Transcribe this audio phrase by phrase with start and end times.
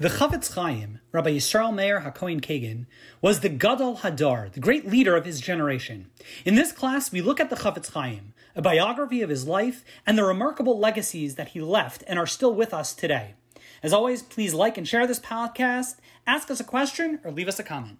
[0.00, 2.86] The Chafetz Chaim, Rabbi Yisrael Meir HaKohen Kagan,
[3.20, 6.08] was the Gadol Hador, the great leader of his generation.
[6.44, 10.16] In this class, we look at the Chafetz Chaim, a biography of his life, and
[10.16, 13.34] the remarkable legacies that he left and are still with us today.
[13.82, 15.96] As always, please like and share this podcast,
[16.28, 17.98] ask us a question, or leave us a comment.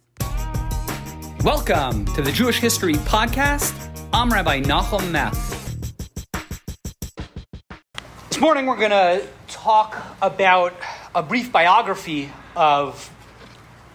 [1.42, 3.74] Welcome to the Jewish History Podcast.
[4.12, 5.56] I'm Rabbi Nachum Meth.
[8.28, 10.74] This morning, we're going to talk about
[11.14, 13.10] a brief biography of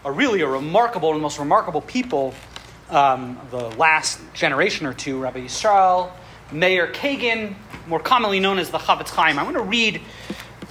[0.04, 2.34] a really a remarkable and most remarkable people
[2.90, 6.10] um, the last generation or two, Rabbi Yisrael,
[6.52, 7.54] Meir Kagan,
[7.86, 9.38] more commonly known as the Chafetz Chaim.
[9.38, 10.00] I want to read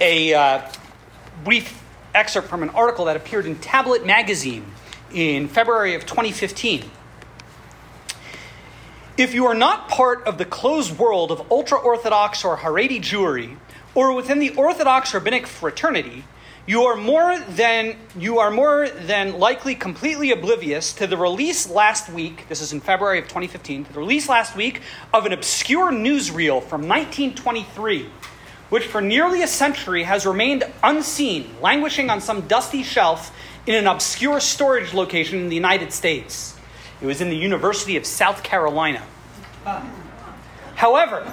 [0.00, 0.68] a uh,
[1.44, 1.82] brief
[2.14, 4.64] excerpt from an article that appeared in Tablet magazine
[5.12, 6.88] in February of 2015.
[9.16, 13.56] If you are not part of the closed world of ultra Orthodox or Haredi Jewry,
[13.94, 16.24] or within the Orthodox rabbinic fraternity,
[16.66, 22.08] you are more than you are more than likely completely oblivious to the release last
[22.08, 22.46] week.
[22.48, 23.84] This is in February of 2015.
[23.84, 24.80] To The release last week
[25.12, 28.08] of an obscure newsreel from 1923,
[28.70, 33.86] which for nearly a century has remained unseen, languishing on some dusty shelf in an
[33.86, 36.56] obscure storage location in the United States.
[37.02, 39.02] It was in the University of South Carolina.
[40.76, 41.26] However,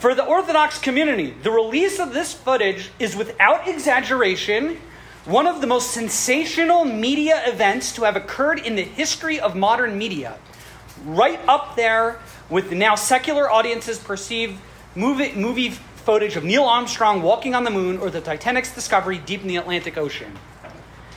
[0.00, 4.78] for the Orthodox community, the release of this footage is without exaggeration
[5.26, 9.98] one of the most sensational media events to have occurred in the history of modern
[9.98, 10.38] media.
[11.04, 14.58] Right up there with the now secular audiences perceive
[14.94, 19.42] movie, movie footage of Neil Armstrong walking on the moon or the Titanic's discovery deep
[19.42, 20.32] in the Atlantic Ocean.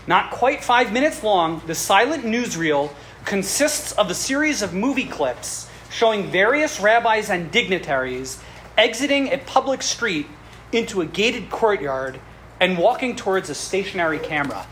[0.08, 2.92] Not quite five minutes long, the silent newsreel
[3.23, 8.42] consists of a series of movie clips showing various rabbis and dignitaries
[8.77, 10.27] exiting a public street
[10.71, 12.19] into a gated courtyard
[12.59, 14.66] and walking towards a stationary camera.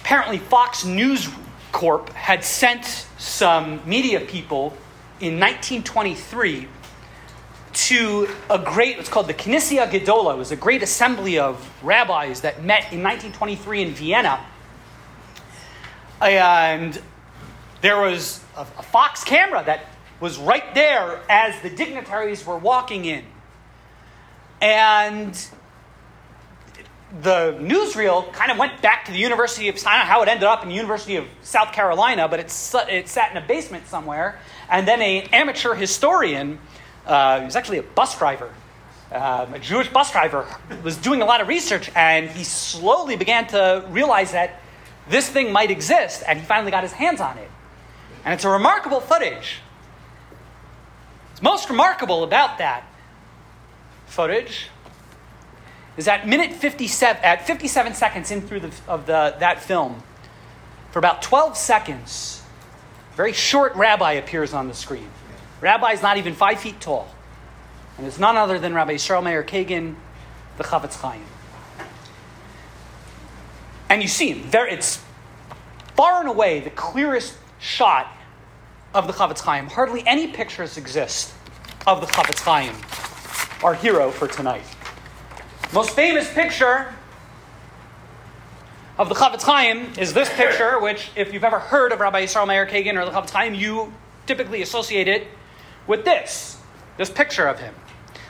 [0.00, 1.28] Apparently, Fox News
[1.72, 4.76] Corp had sent some media people
[5.20, 6.68] in 1923
[7.72, 10.34] to a great, it's called the Knessia Gedola.
[10.34, 14.44] It was a great assembly of rabbis that met in 1923 in Vienna.
[16.20, 17.00] And
[17.80, 19.86] there was a, a Fox camera that
[20.22, 23.24] was right there as the dignitaries were walking in.
[24.60, 25.34] And
[27.20, 30.28] the newsreel kind of went back to the University of, I don't know how it
[30.28, 32.46] ended up in the University of South Carolina, but it,
[32.88, 34.38] it sat in a basement somewhere.
[34.70, 36.60] And then an amateur historian,
[37.04, 38.54] uh, he was actually a bus driver,
[39.10, 40.46] um, a Jewish bus driver,
[40.84, 44.62] was doing a lot of research, and he slowly began to realize that
[45.08, 47.50] this thing might exist, and he finally got his hands on it.
[48.24, 49.61] And it's a remarkable footage
[51.42, 52.84] most remarkable about that
[54.06, 54.68] footage
[55.96, 60.02] is at minute 57, at 57 seconds in through the, of the, that film,
[60.90, 62.42] for about 12 seconds,
[63.12, 65.08] a very short rabbi appears on the screen.
[65.60, 67.08] Rabbi is not even five feet tall.
[67.98, 69.96] And it's none other than Rabbi Yisrael Meir Kagan,
[70.56, 71.22] the Chafetz Chaim.
[73.88, 74.50] And you see him.
[74.50, 75.02] There, it's
[75.94, 78.06] far and away the clearest shot
[78.94, 79.66] of the Chafetz Chaim.
[79.66, 81.32] Hardly any pictures exist
[81.86, 82.74] of the Chafetz Chaim,
[83.64, 84.64] our hero for tonight.
[85.72, 86.92] Most famous picture
[88.98, 92.46] of the Chafetz Chaim is this picture, which, if you've ever heard of Rabbi Yisrael
[92.46, 93.92] Meir Kagan or the Chafetz Chaim, you
[94.26, 95.28] typically associate it
[95.86, 96.58] with this,
[96.98, 97.74] this picture of him.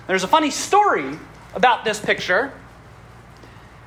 [0.06, 1.18] There's a funny story
[1.54, 2.52] about this picture,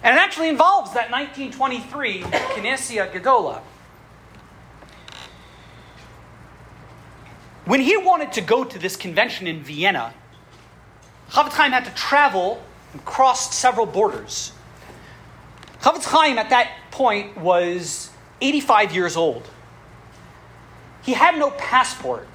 [0.03, 3.61] and it actually involves that 1923 Knessia Gedola.
[7.65, 10.13] When he wanted to go to this convention in Vienna,
[11.31, 12.61] Chafetz Chaim had to travel
[12.93, 14.51] and cross several borders.
[15.81, 19.49] Chafetz Chaim at that point was 85 years old.
[21.03, 22.27] He had no passport.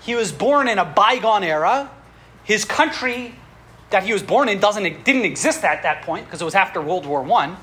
[0.00, 1.90] He was born in a bygone era.
[2.44, 3.34] His country
[3.88, 6.82] that he was born in doesn't, didn't exist at that point because it was after
[6.82, 7.56] World War I.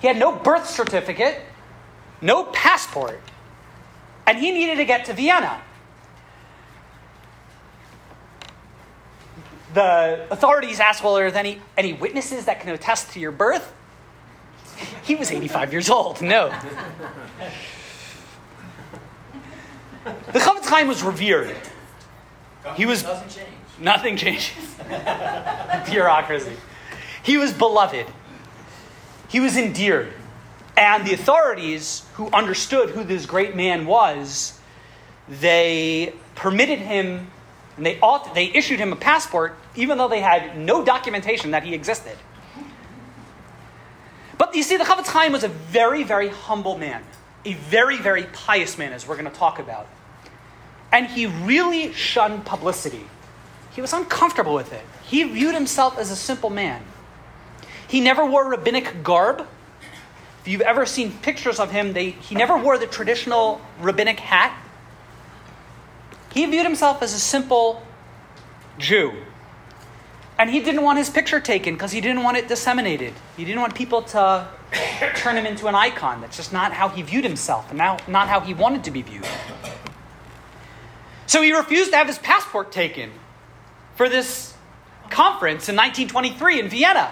[0.00, 1.40] He had no birth certificate,
[2.20, 3.20] no passport
[4.26, 5.60] and he needed to get to Vienna.
[9.74, 13.72] The authorities asked, Well, are there any, any witnesses that can attest to your birth?
[15.02, 16.20] He was 85 years old.
[16.22, 16.48] No.
[20.32, 21.56] The Chafetz Chaim was revered.
[22.74, 23.48] He was Doesn't change.
[23.80, 24.52] nothing changes.
[25.90, 26.56] Bureaucracy.
[27.22, 28.06] He was beloved.
[29.28, 30.12] He was endeared.
[30.76, 34.58] And the authorities, who understood who this great man was,
[35.28, 37.30] they permitted him,
[37.76, 37.98] and they,
[38.34, 42.16] they issued him a passport, even though they had no documentation that he existed.
[44.38, 47.02] But you see, the Chafetz Chaim was a very, very humble man,
[47.44, 49.86] a very, very pious man, as we're going to talk about.
[50.92, 53.06] And he really shunned publicity.
[53.72, 54.84] He was uncomfortable with it.
[55.04, 56.82] He viewed himself as a simple man.
[57.88, 59.46] He never wore rabbinic garb.
[60.46, 64.56] If you've ever seen pictures of him, they, he never wore the traditional rabbinic hat.
[66.32, 67.82] He viewed himself as a simple
[68.78, 69.12] Jew.
[70.38, 73.12] And he didn't want his picture taken because he didn't want it disseminated.
[73.36, 74.46] He didn't want people to
[75.16, 76.20] turn him into an icon.
[76.20, 79.02] That's just not how he viewed himself and now, not how he wanted to be
[79.02, 79.26] viewed.
[81.26, 83.10] So he refused to have his passport taken
[83.96, 84.54] for this
[85.10, 87.10] conference in 1923 in Vienna.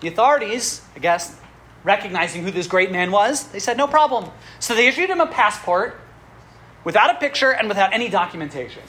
[0.00, 1.38] The authorities, I guess,
[1.84, 4.30] recognizing who this great man was, they said, no problem.
[4.60, 6.00] So they issued him a passport
[6.84, 8.82] without a picture and without any documentation.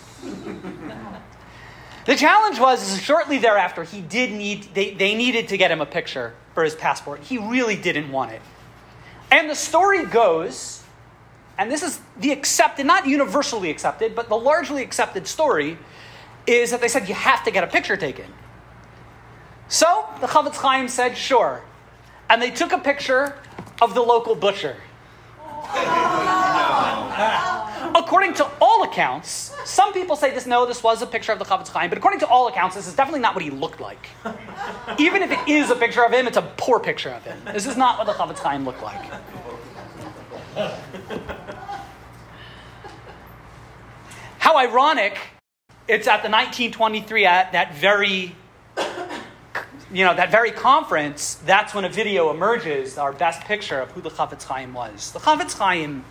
[2.05, 5.85] the challenge was shortly thereafter, he did need, they, they needed to get him a
[5.85, 7.21] picture for his passport.
[7.21, 8.41] He really didn't want it.
[9.31, 10.83] And the story goes,
[11.57, 15.77] and this is the accepted, not universally accepted, but the largely accepted story,
[16.45, 18.25] is that they said you have to get a picture taken.
[19.67, 21.63] So the Chafetz Chaim said, sure.
[22.29, 23.35] And they took a picture
[23.81, 24.77] of the local butcher.
[27.95, 31.45] according to all accounts, some people say this, no, this was a picture of the
[31.45, 34.09] Chafetz Chaim, but according to all accounts, this is definitely not what he looked like.
[34.99, 37.39] Even if it is a picture of him, it's a poor picture of him.
[37.51, 39.01] This is not what the Chafetz Chaim looked like.
[44.39, 45.17] How ironic,
[45.87, 48.35] it's at the 1923, at that very
[49.93, 54.01] you know, that very conference, that's when a video emerges, our best picture of who
[54.01, 55.11] the Chafetz Chaim was.
[55.11, 56.03] The Chafetz Chaim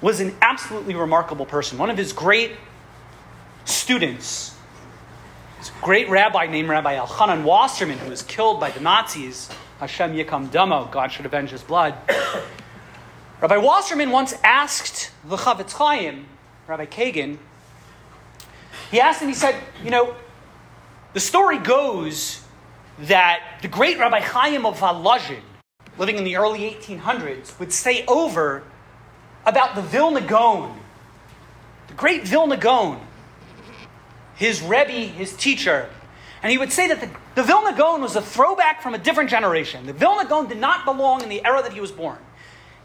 [0.00, 1.76] was an absolutely remarkable person.
[1.76, 2.52] One of his great
[3.66, 4.56] students,
[5.58, 10.50] this great rabbi named Rabbi Elchanan Wasserman, who was killed by the Nazis, Hashem Yikam
[10.50, 11.94] Damo, God should avenge his blood.
[13.42, 16.26] Rabbi Wasserman once asked the Chafetz Chaim,
[16.66, 17.36] Rabbi Kagan,
[18.90, 19.54] he asked him, he said,
[19.84, 20.14] you know,
[21.12, 22.42] the story goes
[23.02, 25.42] that the great Rabbi Chaim of Volozhin,
[25.98, 28.62] living in the early 1800s, would say over
[29.46, 30.78] about the Vilna Gaon,
[31.88, 33.00] the great Vilna Gaon,
[34.36, 35.88] his Rebbe, his teacher.
[36.42, 39.30] And he would say that the, the Vilna Gaon was a throwback from a different
[39.30, 39.86] generation.
[39.86, 42.18] The Vilna Gaon did not belong in the era that he was born.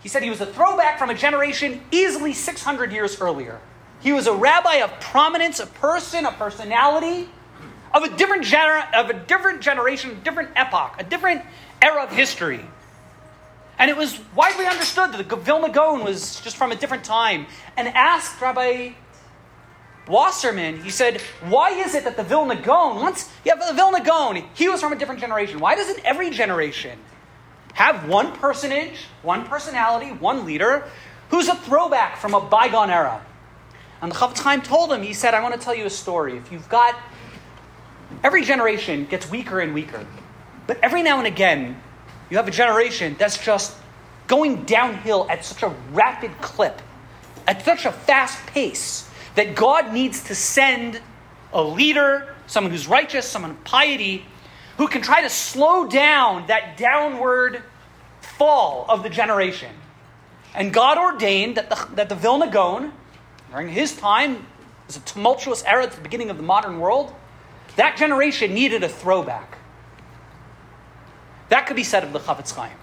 [0.01, 3.59] He said he was a throwback from a generation easily 600 years earlier.
[4.01, 7.29] He was a rabbi of prominence, a person, a personality
[7.95, 11.41] of a different, gener- of a different generation, different epoch, a different
[11.81, 12.59] era of history.
[13.79, 17.47] And it was widely understood that the Vilna Gaon was just from a different time.
[17.77, 18.91] And asked Rabbi
[20.07, 24.43] Wasserman, he said, Why is it that the Vilna Gaon, once have the Vilna Gaon,
[24.53, 25.59] he was from a different generation.
[25.59, 26.99] Why doesn't every generation
[27.73, 30.83] have one personage, one personality, one leader
[31.29, 33.25] who's a throwback from a bygone era?
[34.01, 36.37] And the Chafetz Chaim told him, he said, I want to tell you a story.
[36.37, 36.95] If you've got
[38.23, 40.05] Every generation gets weaker and weaker.
[40.67, 41.81] But every now and again,
[42.29, 43.75] you have a generation that's just
[44.27, 46.81] going downhill at such a rapid clip,
[47.47, 50.99] at such a fast pace, that God needs to send
[51.53, 54.25] a leader, someone who's righteous, someone of piety,
[54.77, 57.61] who can try to slow down that downward
[58.21, 59.71] fall of the generation.
[60.53, 62.91] And God ordained that the, that the Vilna Gaon,
[63.51, 64.47] during his time,
[64.87, 67.13] was a tumultuous era at the beginning of the modern world,
[67.75, 69.57] that generation needed a throwback.
[71.49, 72.77] That could be said of the Chafetz Chaim.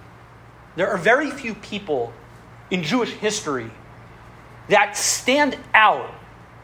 [0.76, 2.12] There are very few people
[2.70, 3.70] in Jewish history
[4.68, 6.14] that stand out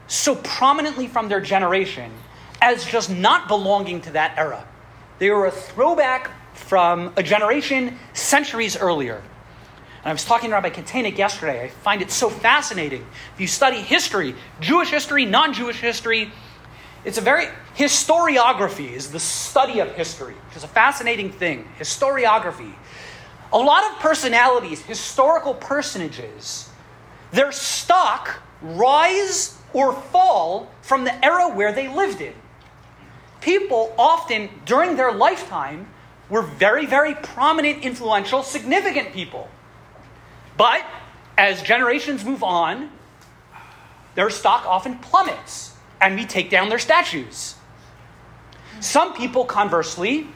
[0.07, 2.13] so prominently from their generation
[2.63, 4.67] as just not belonging to that era.
[5.19, 9.17] They were a throwback from a generation centuries earlier.
[9.17, 11.65] And I was talking to Rabbi Katenik yesterday.
[11.65, 13.05] I find it so fascinating.
[13.35, 16.33] If you study history, Jewish history, non Jewish history,
[17.09, 21.67] it's a very historiography is the study of history, which is a fascinating thing.
[21.79, 22.75] Historiography.
[23.51, 26.69] A lot of personalities, historical personages,
[27.33, 32.35] their stock rise or fall from the era where they lived in.
[33.41, 35.89] People often during their lifetime
[36.29, 39.49] were very, very prominent, influential, significant people.
[40.59, 40.85] But
[41.39, 42.91] as generations move on,
[44.15, 45.68] their stock often plummets
[46.01, 47.55] and we take down their statues.
[48.81, 50.29] Some people, conversely,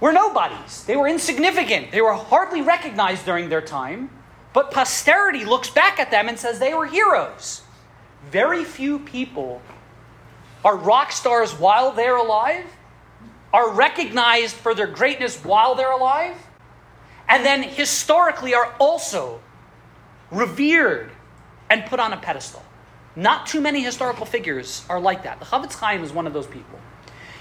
[0.00, 0.84] were nobodies.
[0.84, 1.90] They were insignificant.
[1.90, 4.10] They were hardly recognized during their time,
[4.52, 7.62] but posterity looks back at them and says they were heroes.
[8.30, 9.62] Very few people
[10.64, 12.64] are rock stars while they're alive,
[13.52, 16.36] are recognized for their greatness while they're alive,
[17.28, 19.40] and then historically are also
[20.30, 21.10] revered
[21.70, 22.62] and put on a pedestal.
[23.16, 25.40] Not too many historical figures are like that.
[25.40, 26.78] The Chafetz Chaim is one of those people.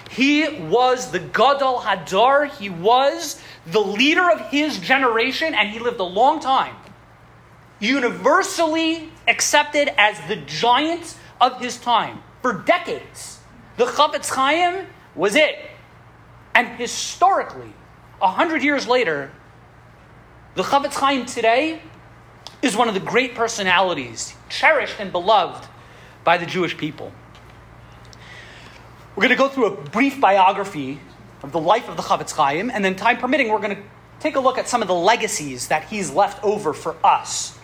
[0.10, 2.50] He was the Gadol Hador.
[2.50, 6.76] He was the leader of his generation, and he lived a long time.
[7.80, 13.40] Universally accepted as the giant of his time for decades.
[13.76, 15.58] The Chafetz Chaim was it.
[16.54, 17.74] And historically,
[18.22, 19.32] a hundred years later,
[20.56, 21.82] the Chafetz Chaim today
[22.62, 25.68] is one of the great personalities, cherished and beloved
[26.24, 27.12] by the Jewish people.
[29.16, 31.00] We're going to go through a brief biography
[31.44, 33.84] of the life of the Chafetz Chaim, and then, time permitting, we're going to
[34.20, 37.58] take a look at some of the legacies that he's left over for us.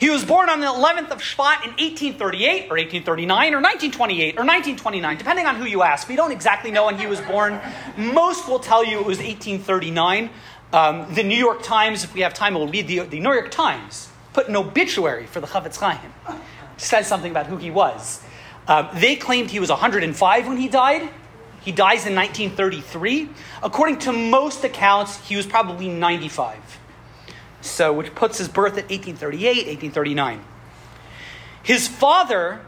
[0.00, 4.44] He was born on the 11th of Shvat in 1838, or 1839, or 1928, or
[4.44, 6.08] 1929, depending on who you ask.
[6.08, 7.60] We don't exactly know when he was born.
[7.96, 10.30] Most will tell you it was 1839.
[10.74, 13.52] Um, the New York Times, if we have time, we'll read the, the New York
[13.52, 16.12] Times, put an obituary for the Chafetz Chaim.
[16.78, 18.20] Says something about who he was.
[18.66, 21.08] Um, they claimed he was 105 when he died.
[21.60, 23.28] He dies in 1933.
[23.62, 26.58] According to most accounts, he was probably 95.
[27.60, 30.44] So, which puts his birth at 1838, 1839.
[31.62, 32.62] His father,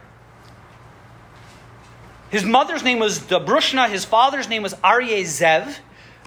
[2.31, 5.79] his mother's name was Dobrushna, his father's name was Aryeh Zev.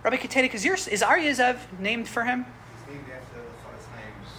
[0.03, 2.45] Rabbi Katenik, is, yours, is Aryeh Zev named for him?
[2.85, 4.31] He's named after the father's name's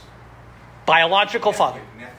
[0.86, 1.80] Biological father.
[1.98, 2.16] nephew.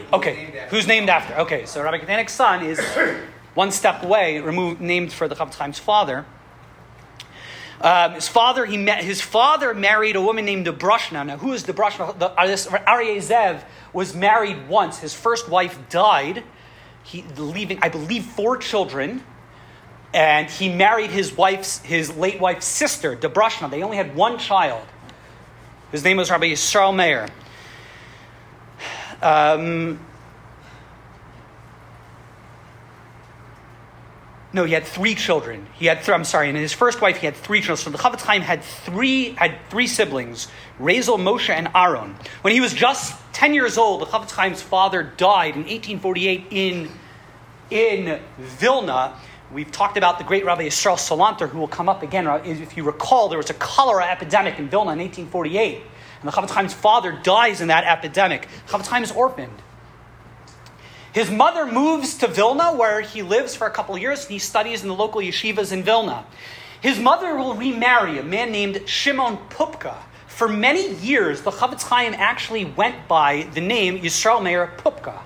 [0.00, 0.02] Nephew.
[0.12, 0.34] Okay.
[0.34, 1.34] named Who's named after?
[1.34, 2.80] Okay, so Rabbi Katenik's son is
[3.54, 6.26] one step away, removed, named for the Chafetz Chaim's father.
[7.80, 11.24] Um, his father, he met, his father married a woman named Dobrushna.
[11.26, 12.18] Now, who is Dobrushna?
[12.18, 14.98] The, uh, this Aryeh Zev was married once.
[14.98, 16.42] His first wife died,
[17.04, 19.22] he, leaving, I believe, four children.
[20.14, 23.70] And he married his wife's, his late wife's sister, Dobrushna.
[23.70, 24.86] They only had one child.
[25.92, 27.28] His name was Rabbi Yisrael Meir.
[29.22, 30.00] Um,
[34.52, 35.66] no, he had three children.
[35.74, 37.76] He had, th- I'm sorry, and his first wife, he had three children.
[37.78, 40.48] So the Chafetz Chaim had three, had three siblings,
[40.80, 42.16] Razel, Moshe, and Aaron.
[42.42, 46.90] When he was just 10 years old, the Chafetz Chaim's father died in 1848 in,
[47.70, 49.14] in Vilna.
[49.52, 52.26] We've talked about the great Rabbi Yisrael Salanter, who will come up again.
[52.44, 55.82] If you recall, there was a cholera epidemic in Vilna in 1848.
[56.20, 58.48] And the Chafetz Chaim's father dies in that epidemic.
[58.66, 59.62] Chafetz Chaim is orphaned.
[61.12, 64.38] His mother moves to Vilna, where he lives for a couple of years, and he
[64.38, 66.26] studies in the local yeshivas in Vilna.
[66.80, 69.94] His mother will remarry a man named Shimon Pupka.
[70.26, 75.20] For many years, the Chafetz Chaim actually went by the name Yisrael Meir Pupka,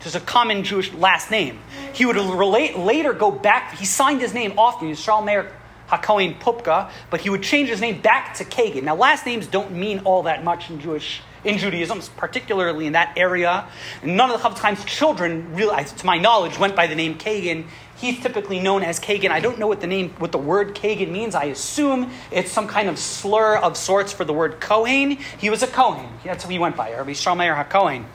[0.00, 1.58] which is a common Jewish last name.
[1.92, 5.52] He would relate, later go back, he signed his name often, Yisrael Meir
[5.90, 8.84] HaKohen Pupka, but he would change his name back to Kagan.
[8.84, 13.12] Now, last names don't mean all that much in Jewish in Judaism, particularly in that
[13.18, 13.66] area.
[14.02, 17.66] None of the Chaim's children, really, to my knowledge, went by the name Kagan.
[17.98, 19.30] He's typically known as Kagan.
[19.30, 21.34] I don't know what the name, what the word Kagan means.
[21.34, 25.18] I assume it's some kind of slur of sorts for the word Kohen.
[25.38, 26.08] He was a Kohen.
[26.24, 28.06] That's what he went by, Rabbi Yisrael Meir HaKohen.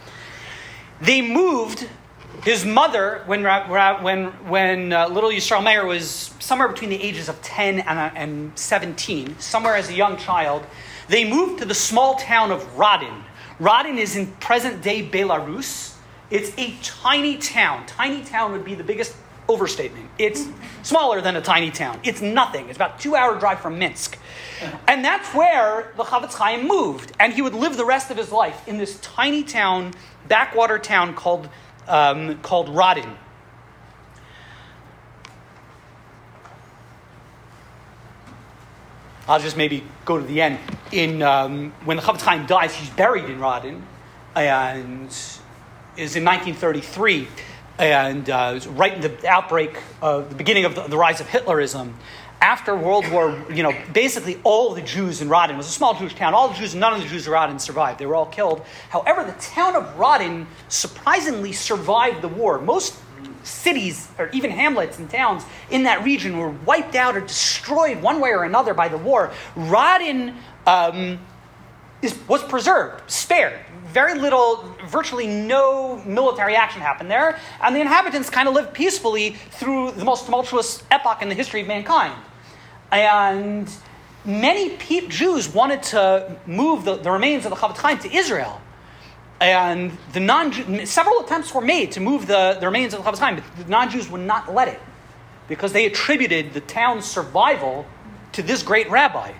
[1.02, 1.88] They moved
[2.44, 7.42] his mother, when, when, when uh, little Yisrael Meir was somewhere between the ages of
[7.42, 10.64] 10 and, uh, and 17, somewhere as a young child,
[11.08, 13.24] they moved to the small town of Radin.
[13.60, 15.96] Radin is in present day Belarus.
[16.30, 17.86] It's a tiny town.
[17.88, 19.16] Tiny town would be the biggest
[19.48, 20.10] overstatement.
[20.18, 20.48] It's
[20.84, 22.00] smaller than a tiny town.
[22.04, 22.68] It's nothing.
[22.68, 24.18] It's about two hour drive from Minsk.
[24.88, 27.12] And that's where the Chafetz Chaim moved.
[27.20, 29.94] And he would live the rest of his life in this tiny town,
[30.28, 31.50] backwater town called,
[31.88, 33.16] um, called Radin.
[39.28, 40.60] I'll just maybe go to the end.
[40.92, 43.82] In um, when the Chafetz Chaim dies, he's buried in Radin,
[44.36, 45.08] and
[45.98, 47.28] is in 1933,
[47.80, 51.94] and uh, right in the outbreak of the beginning of the, the, rise of Hitlerism.
[52.42, 56.16] After World War, you know, basically all the Jews in Radin was a small Jewish
[56.16, 56.34] town.
[56.34, 58.00] All the Jews, none of the Jews in Radin survived.
[58.00, 58.64] They were all killed.
[58.90, 62.60] However, the town of Radin surprisingly survived the war.
[62.60, 62.96] Most
[63.44, 68.20] cities or even hamlets and towns in that region were wiped out or destroyed one
[68.20, 69.32] way or another by the war.
[69.56, 71.20] Radin um,
[72.02, 73.60] is, was preserved, spared.
[73.96, 79.38] Very little, virtually no military action happened there, and the inhabitants kind of lived peacefully
[79.52, 82.14] through the most tumultuous epoch in the history of mankind.
[82.92, 83.70] And
[84.26, 84.76] many
[85.08, 88.60] Jews wanted to move the, the remains of the Chafetz Chaim to Israel.
[89.40, 90.52] And the non
[90.86, 93.72] several attempts were made to move the, the remains of the Chafetz Chaim, but the
[93.72, 94.82] non Jews would not let it.
[95.48, 97.86] because they attributed the town's survival
[98.34, 99.32] to this great rabbi.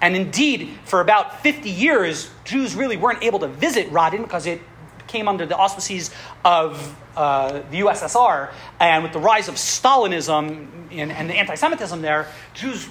[0.00, 4.60] And indeed, for about 50 years, Jews really weren't able to visit Radin because it
[5.08, 6.10] came under the auspices
[6.44, 8.52] of uh, the USSR.
[8.78, 12.88] And with the rise of Stalinism and, and the anti Semitism there, Jews,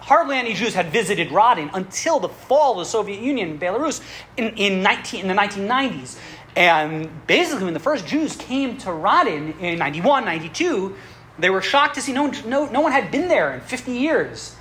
[0.00, 4.00] hardly any Jews had visited Radin until the fall of the Soviet Union in Belarus
[4.36, 6.18] in, in, 19, in the 1990s.
[6.56, 10.96] And basically, when the first Jews came to Radin in 91, 92,
[11.38, 14.56] they were shocked to see no, no, no one had been there in 50 years.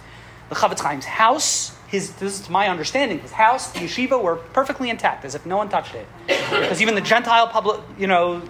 [0.50, 4.38] The Chofetz Chaim's house, his, this is to my understanding, his house, the yeshiva were
[4.38, 6.08] perfectly intact, as if no one touched it.
[6.28, 8.42] Because even the Gentile public, you know,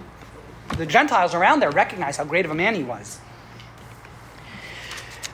[0.76, 3.18] the Gentiles around there recognized how great of a man he was.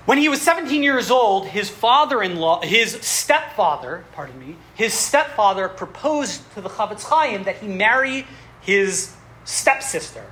[0.07, 4.93] When he was 17 years old, his father in law, his stepfather, pardon me, his
[4.93, 8.27] stepfather proposed to the Chofetz Chaim that he marry
[8.61, 10.25] his stepsister.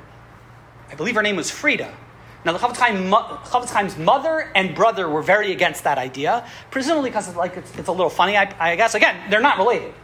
[0.90, 1.94] I believe her name was Frida.
[2.44, 7.56] Now, the Chaim's mother and brother were very against that idea, presumably because it's, like,
[7.56, 8.94] it's, it's a little funny, I, I, guess.
[8.94, 9.94] Again, they're not related.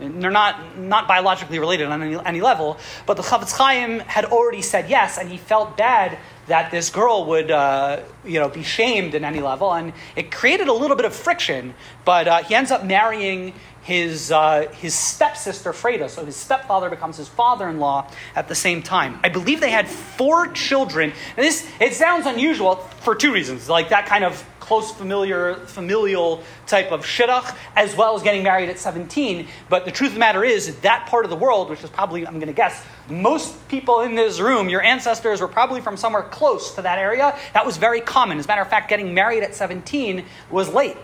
[0.00, 4.60] They're not, not biologically related on any, any level, but the Chofetz Chaim had already
[4.60, 9.14] said yes, and he felt bad that this girl would uh, you know, be shamed
[9.14, 11.74] in any level, and it created a little bit of friction,
[12.04, 16.08] but uh, he ends up marrying his, uh, his stepsister Freda.
[16.08, 19.20] So his stepfather becomes his father in law at the same time.
[19.22, 21.12] I believe they had four children.
[21.36, 26.42] And this, it sounds unusual for two reasons like that kind of close familiar, familial
[26.66, 29.46] type of shidduch, as well as getting married at 17.
[29.68, 32.26] But the truth of the matter is, that part of the world, which is probably,
[32.26, 36.22] I'm going to guess, most people in this room, your ancestors were probably from somewhere
[36.22, 37.38] close to that area.
[37.52, 38.38] That was very common.
[38.38, 40.96] As a matter of fact, getting married at 17 was late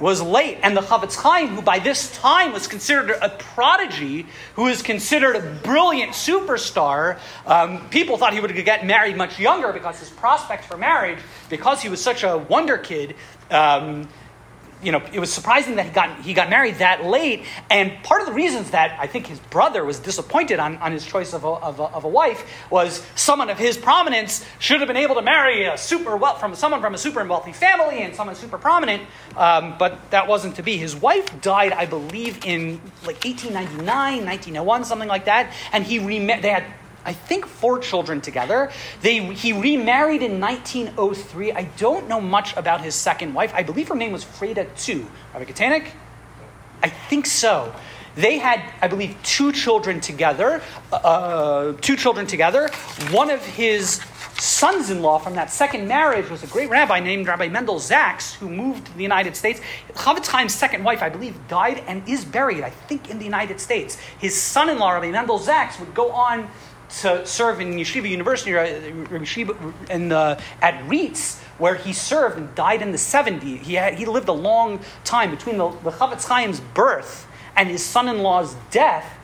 [0.00, 4.64] was late, and the Chofetz Chaim, who by this time was considered a prodigy, who
[4.64, 10.00] was considered a brilliant superstar, um, people thought he would get married much younger because
[10.00, 11.18] his prospects for marriage,
[11.50, 13.14] because he was such a wonder kid,
[13.50, 14.08] um,
[14.82, 17.44] you know, it was surprising that he got, he got married that late.
[17.68, 21.04] And part of the reasons that I think his brother was disappointed on, on his
[21.04, 24.88] choice of a, of, a, of a wife was someone of his prominence should have
[24.88, 28.14] been able to marry a super well, from someone from a super wealthy family and
[28.14, 29.02] someone super prominent,
[29.36, 30.76] um, but that wasn't to be.
[30.76, 33.86] His wife died, I believe, in like 1899,
[34.24, 35.52] 1901, something like that.
[35.72, 36.64] And he remarried, they had
[37.04, 38.70] I think, four children together.
[39.00, 41.52] They, he remarried in 1903.
[41.52, 43.52] I don't know much about his second wife.
[43.54, 45.06] I believe her name was Freda too.
[45.32, 45.88] Rabbi Katanik?
[46.82, 47.74] I think so.
[48.16, 50.62] They had, I believe, two children together.
[50.92, 52.68] Uh, two children together.
[53.10, 54.00] One of his
[54.40, 58.86] sons-in-law from that second marriage was a great rabbi named Rabbi Mendel Zaks, who moved
[58.86, 59.60] to the United States.
[60.22, 63.96] Chaim's second wife, I believe, died and is buried, I think, in the United States.
[64.18, 66.48] His son-in-law, Rabbi Mendel Zaks, would go on
[66.98, 68.52] to serve in Yeshiva University,
[70.08, 73.60] the, at RIETS, where he served and died in the 70s.
[73.60, 77.26] He, had, he lived a long time between the, the Chofetz Chaim's birth
[77.56, 79.18] and his son-in-law's death.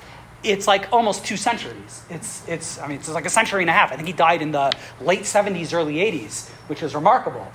[0.44, 2.02] It's like almost two centuries.
[2.08, 3.90] It's, it's, I mean, it's like a century and a half.
[3.90, 7.50] I think he died in the late 70s, early 80s, which is remarkable.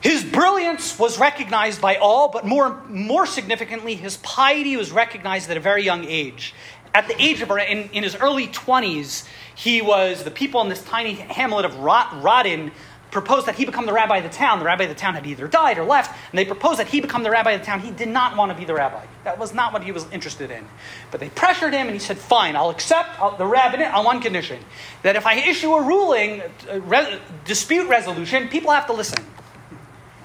[0.00, 5.56] His brilliance was recognized by all, but more, more significantly, his piety was recognized at
[5.56, 6.54] a very young age
[6.98, 10.82] at the age of, in, in his early 20s, he was, the people in this
[10.82, 12.72] tiny hamlet of Radin
[13.12, 14.58] proposed that he become the rabbi of the town.
[14.58, 17.00] The rabbi of the town had either died or left, and they proposed that he
[17.00, 17.80] become the rabbi of the town.
[17.80, 19.06] He did not want to be the rabbi.
[19.22, 20.66] That was not what he was interested in.
[21.12, 24.20] But they pressured him, and he said, Fine, I'll accept uh, the rabbinate on one
[24.20, 24.58] condition
[25.02, 29.24] that if I issue a ruling, a re- dispute resolution, people have to listen.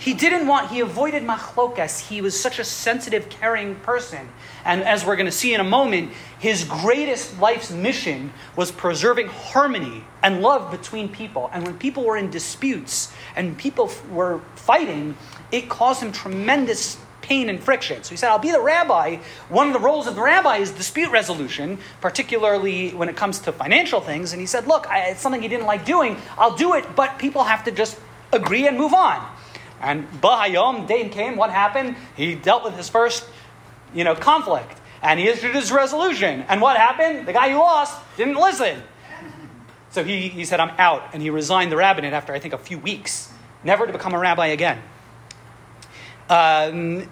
[0.04, 2.10] He didn't want, he avoided machlokas.
[2.10, 4.28] He was such a sensitive, caring person.
[4.66, 9.28] And as we're going to see in a moment, his greatest life's mission was preserving
[9.28, 11.50] harmony and love between people.
[11.54, 15.16] And when people were in disputes and people were fighting,
[15.54, 18.04] it caused him tremendous pain and friction.
[18.04, 19.20] So he said, I'll be the rabbi.
[19.48, 23.54] One of the roles of the rabbi is dispute resolution, particularly when it comes to
[23.54, 24.34] financial things.
[24.34, 26.18] And he said, Look, it's something he didn't like doing.
[26.38, 27.98] I'll do it, but people have to just
[28.34, 29.33] agree and move on.
[29.84, 31.98] And Bahayom, day came, what happened?
[32.16, 33.28] He dealt with his first,
[33.94, 34.80] you know, conflict.
[35.02, 36.46] And he issued his resolution.
[36.48, 37.28] And what happened?
[37.28, 38.82] The guy who lost didn't listen.
[39.92, 41.10] So he, he said, I'm out.
[41.14, 43.32] And he resigned the rabbinate after, I think, a few weeks,
[43.64, 44.82] never to become a rabbi again.
[46.30, 47.10] Um,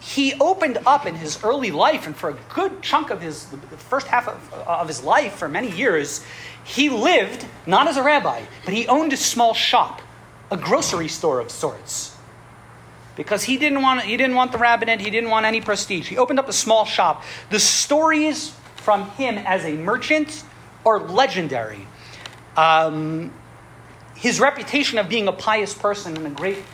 [0.00, 3.56] he opened up in his early life, and for a good chunk of his, the
[3.76, 6.24] first half of, of his life, for many years,
[6.66, 10.02] he lived not as a rabbi, but he owned a small shop,
[10.50, 12.16] a grocery store of sorts.
[13.14, 16.08] Because he didn't want, he didn't want the rabbinate, he didn't want any prestige.
[16.08, 17.22] He opened up a small shop.
[17.50, 20.42] The stories from him as a merchant
[20.84, 21.86] are legendary.
[22.56, 23.32] Um,
[24.16, 26.64] his reputation of being a pious person and a great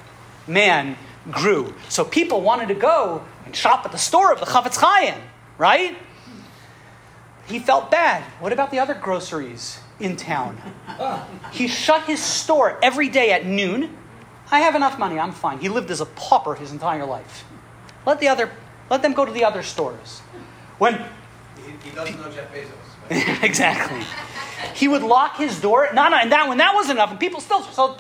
[0.46, 0.96] man
[1.31, 1.74] grew.
[1.90, 5.20] So people wanted to go and shop at the store of the Chafetz Chaim,
[5.59, 5.96] right?
[7.53, 8.23] He felt bad.
[8.41, 10.57] What about the other groceries in town?
[11.53, 13.95] He shut his store every day at noon.
[14.51, 15.59] I have enough money, I'm fine.
[15.59, 17.45] He lived as a pauper his entire life.
[18.07, 18.51] Let the other
[18.88, 20.21] let them go to the other stores.
[20.79, 23.43] When He, he doesn't know Jeff Bezos.
[23.45, 24.03] exactly.
[24.75, 25.91] He would lock his door.
[25.93, 27.99] No, no, and that one, that wasn't enough, and people still so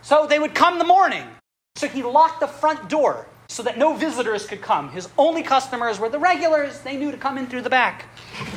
[0.00, 1.26] so they would come in the morning.
[1.74, 4.88] So he locked the front door so that no visitors could come.
[4.88, 6.80] His only customers were the regulars.
[6.80, 8.06] They knew to come in through the back.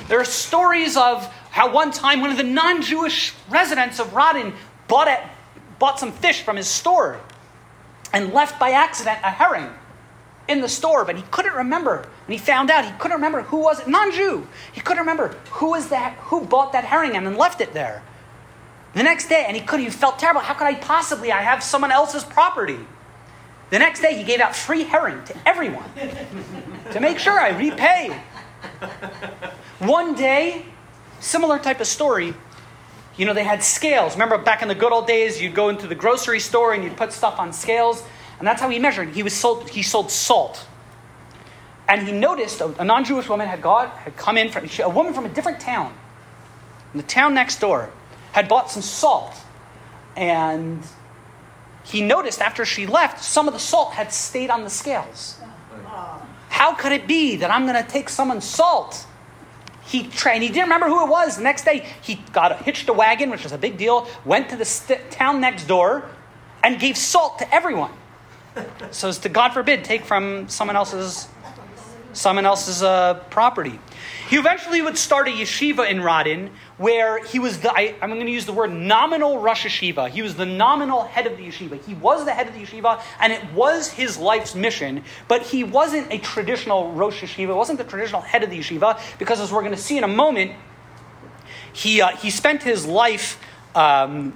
[0.07, 4.53] There are stories of how one time one of the non-Jewish residents of Radin
[4.87, 5.19] bought it,
[5.79, 7.19] bought some fish from his store
[8.13, 9.69] and left by accident a herring
[10.47, 11.97] in the store, but he couldn't remember.
[11.97, 14.47] And he found out he couldn't remember who was it, non-Jew.
[14.71, 18.01] He couldn't remember who was that, who bought that herring and then left it there.
[18.93, 20.39] The next day, and he could he felt terrible.
[20.39, 21.33] How could I possibly?
[21.33, 22.79] I have someone else's property.
[23.69, 25.89] The next day, he gave out free herring to everyone
[26.91, 28.15] to make sure I repay.
[29.79, 30.65] One day,
[31.19, 32.33] similar type of story.
[33.17, 34.13] You know, they had scales.
[34.13, 36.97] Remember back in the good old days, you'd go into the grocery store and you'd
[36.97, 38.03] put stuff on scales,
[38.39, 39.09] and that's how he measured.
[39.09, 39.69] He was sold.
[39.69, 40.67] He sold salt,
[41.87, 45.13] and he noticed a, a non-Jewish woman had got had come in from a woman
[45.13, 45.93] from a different town,
[46.93, 47.89] in the town next door,
[48.33, 49.33] had bought some salt,
[50.17, 50.83] and
[51.85, 55.37] he noticed after she left, some of the salt had stayed on the scales.
[56.49, 59.05] How could it be that I'm going to take someone's salt?
[59.85, 61.37] He and He didn't remember who it was.
[61.37, 64.07] The next day, he got a, hitched a wagon, which was a big deal.
[64.25, 66.09] Went to the st- town next door,
[66.63, 67.91] and gave salt to everyone.
[68.89, 71.27] So as to God forbid take from someone else's
[72.13, 73.77] someone else's uh, property.
[74.29, 78.25] He eventually would start a yeshiva in Radin where he was the, I, am going
[78.25, 80.09] to use the word nominal Rosh Yeshiva.
[80.09, 81.83] He was the nominal head of the yeshiva.
[81.85, 85.63] He was the head of the yeshiva, and it was his life's mission, but he
[85.63, 89.61] wasn't a traditional Rosh Yeshiva, wasn't the traditional head of the yeshiva, because as we're
[89.61, 90.51] going to see in a moment,
[91.71, 93.39] he, uh, he spent his life
[93.73, 94.33] um,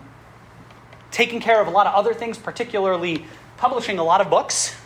[1.12, 3.26] taking care of a lot of other things, particularly
[3.58, 4.79] publishing a lot of books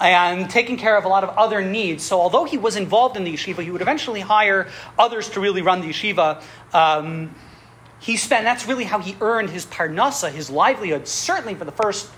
[0.00, 2.04] and taking care of a lot of other needs.
[2.04, 5.62] So, although he was involved in the yeshiva, he would eventually hire others to really
[5.62, 6.42] run the yeshiva.
[6.72, 7.34] Um,
[8.00, 12.10] he spent, that's really how he earned his parnasa, his livelihood, certainly for the first,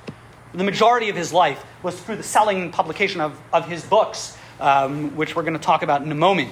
[0.52, 4.36] the majority of his life, was through the selling and publication of, of his books,
[4.58, 6.50] um, which we're going to talk about in a moment.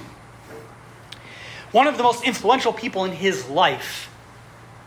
[1.72, 4.08] One of the most influential people in his life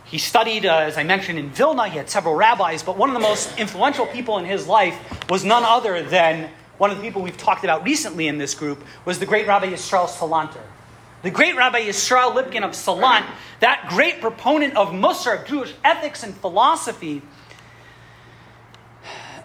[0.08, 1.90] he studied, uh, as I mentioned, in Vilna.
[1.90, 4.98] He had several rabbis, but one of the most influential people in his life
[5.30, 8.84] was none other than one of the people we've talked about recently in this group
[9.04, 10.62] was the great Rabbi Yisrael Salanter.
[11.24, 13.26] The great Rabbi Yisrael Lipkin of Salant,
[13.60, 17.22] that great proponent of Musar, of Jewish ethics and philosophy,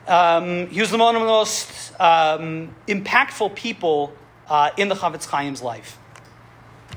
[0.06, 4.12] um, he was one of the most um, impactful people
[4.48, 5.98] uh, in the Chafetz Chaim's life.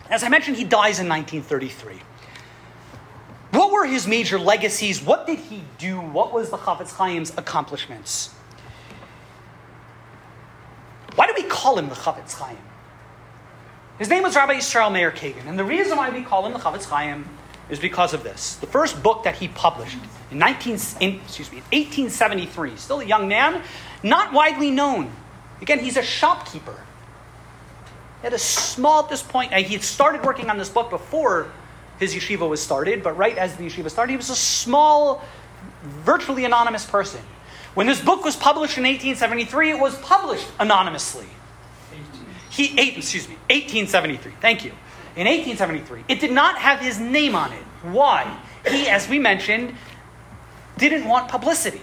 [0.09, 1.99] As I mentioned, he dies in 1933.
[3.55, 5.01] What were his major legacies?
[5.01, 5.99] What did he do?
[6.01, 8.33] What was the Chafetz Chaim's accomplishments?
[11.15, 12.57] Why do we call him the Chafetz Chaim?
[13.97, 16.59] His name was Rabbi Yisrael Meir Kagan, and the reason why we call him the
[16.59, 17.29] Chafetz Chaim
[17.69, 18.55] is because of this.
[18.55, 19.97] The first book that he published
[20.31, 23.61] in 19, in, excuse me, 1873, still a young man,
[24.03, 25.13] not widely known.
[25.61, 26.75] Again, he's a shopkeeper.
[28.21, 31.51] At a small, at this point, he had started working on this book before
[31.99, 35.23] his yeshiva was started, but right as the yeshiva started, he was a small,
[35.83, 37.21] virtually anonymous person.
[37.73, 41.27] When this book was published in 1873, it was published anonymously.
[42.49, 44.33] He, eight, excuse me, 1873.
[44.39, 44.71] Thank you.
[45.17, 47.63] In 1873, it did not have his name on it.
[47.83, 48.37] Why?
[48.65, 49.75] He, as we mentioned,
[50.77, 51.81] didn't want publicity.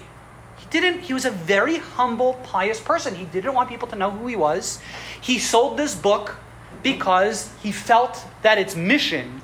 [0.58, 1.00] He didn't.
[1.00, 3.14] He was a very humble, pious person.
[3.14, 4.80] He didn't want people to know who he was.
[5.20, 6.36] He sold this book
[6.82, 9.41] because he felt that its mission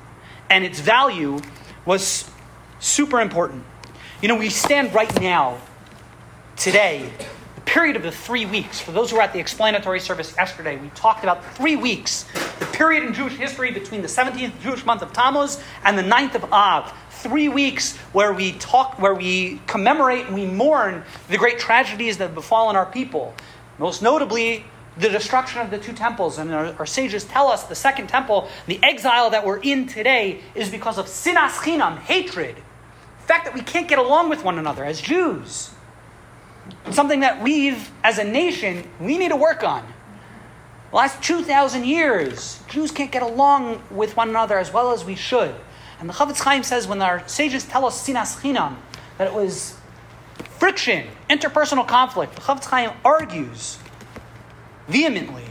[0.49, 1.39] and its value
[1.85, 2.29] was
[2.79, 3.63] super important.
[4.21, 5.59] You know, we stand right now,
[6.57, 7.09] today,
[7.55, 8.79] the period of the three weeks.
[8.79, 12.25] For those who were at the explanatory service yesterday, we talked about three weeks,
[12.59, 16.35] the period in Jewish history between the 17th Jewish month of Tammuz and the 9th
[16.35, 16.93] of Av.
[17.11, 22.25] Three weeks where we talk, where we commemorate and we mourn the great tragedies that
[22.25, 23.33] have befallen our people.
[23.77, 24.65] Most notably,
[24.99, 26.37] the destruction of the two temples.
[26.37, 30.41] And our, our, sages tell us the second temple, the exile that we're in today,
[30.55, 32.55] is because of sinas chinam, hatred.
[32.55, 35.71] The fact that we can't get along with one another as Jews.
[36.91, 39.85] Something that we've, as a nation, we need to work on.
[40.89, 45.15] The last 2,000 years, Jews can't get along with one another as well as we
[45.15, 45.55] should.
[45.99, 48.75] And the Chafetz Chaim says when our sages tell us sinas chinam,
[49.17, 49.77] that it was
[50.57, 53.77] friction, interpersonal conflict, the Chafetz Chaim argues
[54.89, 55.45] vehemently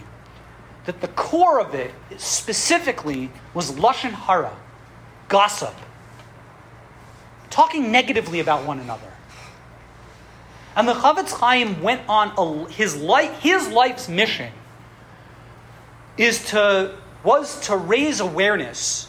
[0.85, 4.57] that the core of it specifically was lashon hara,
[5.29, 5.75] gossip,
[7.51, 9.13] talking negatively about one another.
[10.77, 14.53] And the Chafetz Chaim went on a, his life, his life's mission
[16.17, 19.09] is to was to raise awareness.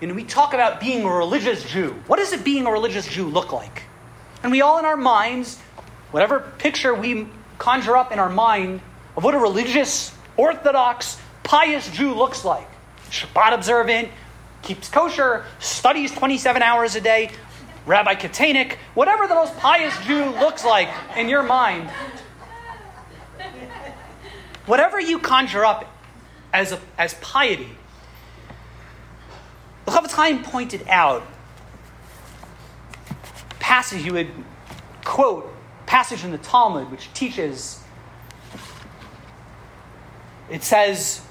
[0.00, 1.94] Know, we talk about being a religious Jew.
[2.06, 3.82] What does it being a religious Jew look like?
[4.42, 5.58] And we all in our minds,
[6.10, 8.80] whatever picture we conjure up in our mind
[9.20, 12.66] of what a religious, orthodox, pious Jew looks like.
[13.10, 14.08] Shabbat observant,
[14.62, 17.30] keeps kosher, studies 27 hours a day,
[17.84, 21.90] Rabbi Katanik, whatever the most pious Jew looks like in your mind.
[24.64, 25.84] Whatever you conjure up
[26.54, 27.68] as, a, as piety.
[29.84, 31.26] The Chafetz Chaim pointed out
[33.58, 34.30] passage you would
[35.04, 35.54] quote
[35.84, 37.79] passage in the Talmud which teaches
[40.50, 41.22] it says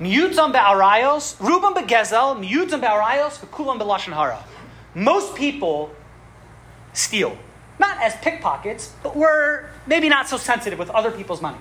[0.00, 4.44] Miyutzam be'arayos, Rubam be'gezel, Miyutzam be'arayos, v'kulam be'lashon hara.
[4.94, 5.90] Most people
[6.92, 7.36] steal.
[7.78, 11.58] Not as pickpockets, but we're maybe not so sensitive with other people's money.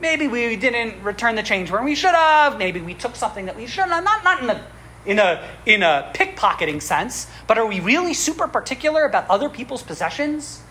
[0.00, 2.58] Maybe we didn't return the change when we should have.
[2.58, 4.04] Maybe we took something that we shouldn't have.
[4.04, 4.66] Not, not in, a,
[5.06, 9.82] in, a, in a pickpocketing sense, but are we really super particular about other people's
[9.82, 10.62] possessions?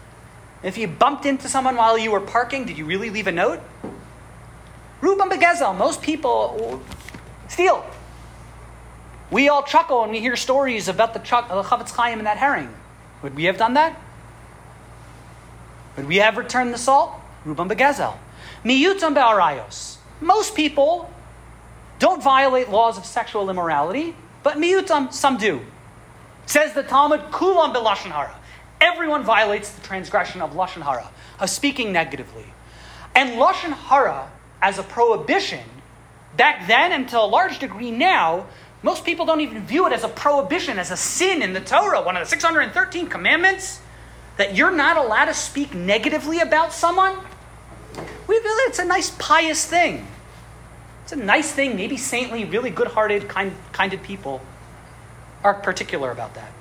[0.61, 3.61] If you bumped into someone while you were parking, did you really leave a note?
[5.03, 6.81] Rubam Begezel, most people
[7.49, 7.85] steal.
[9.31, 12.37] We all chuckle when we hear stories about the, chuck, the Chafetz Chaim and that
[12.37, 12.73] herring.
[13.21, 13.99] Would we have done that?
[15.97, 17.11] Would we have returned the salt?
[17.45, 18.15] Rubam Begezel.
[18.63, 19.97] Miyutam be'arayos.
[20.21, 21.11] Most people
[21.99, 25.59] don't violate laws of sexual immorality, but miyutam, some do.
[26.45, 28.39] Says the Talmud, kulam be'lashon hara.
[28.79, 31.09] Everyone violates the transgression of lashon hara,
[31.41, 32.45] of speaking negatively.
[33.15, 34.29] And lashon hara,
[34.63, 35.59] as a prohibition,
[36.37, 38.45] back then and to a large degree now,
[38.81, 42.01] most people don't even view it as a prohibition, as a sin in the Torah,
[42.01, 43.81] one of the 613 commandments,
[44.37, 47.17] that you're not allowed to speak negatively about someone.
[48.25, 50.07] We feel it's a nice pious thing.
[51.03, 51.75] It's a nice thing.
[51.75, 54.41] Maybe saintly, really good-hearted, kind, kinded people
[55.43, 56.51] are particular about that.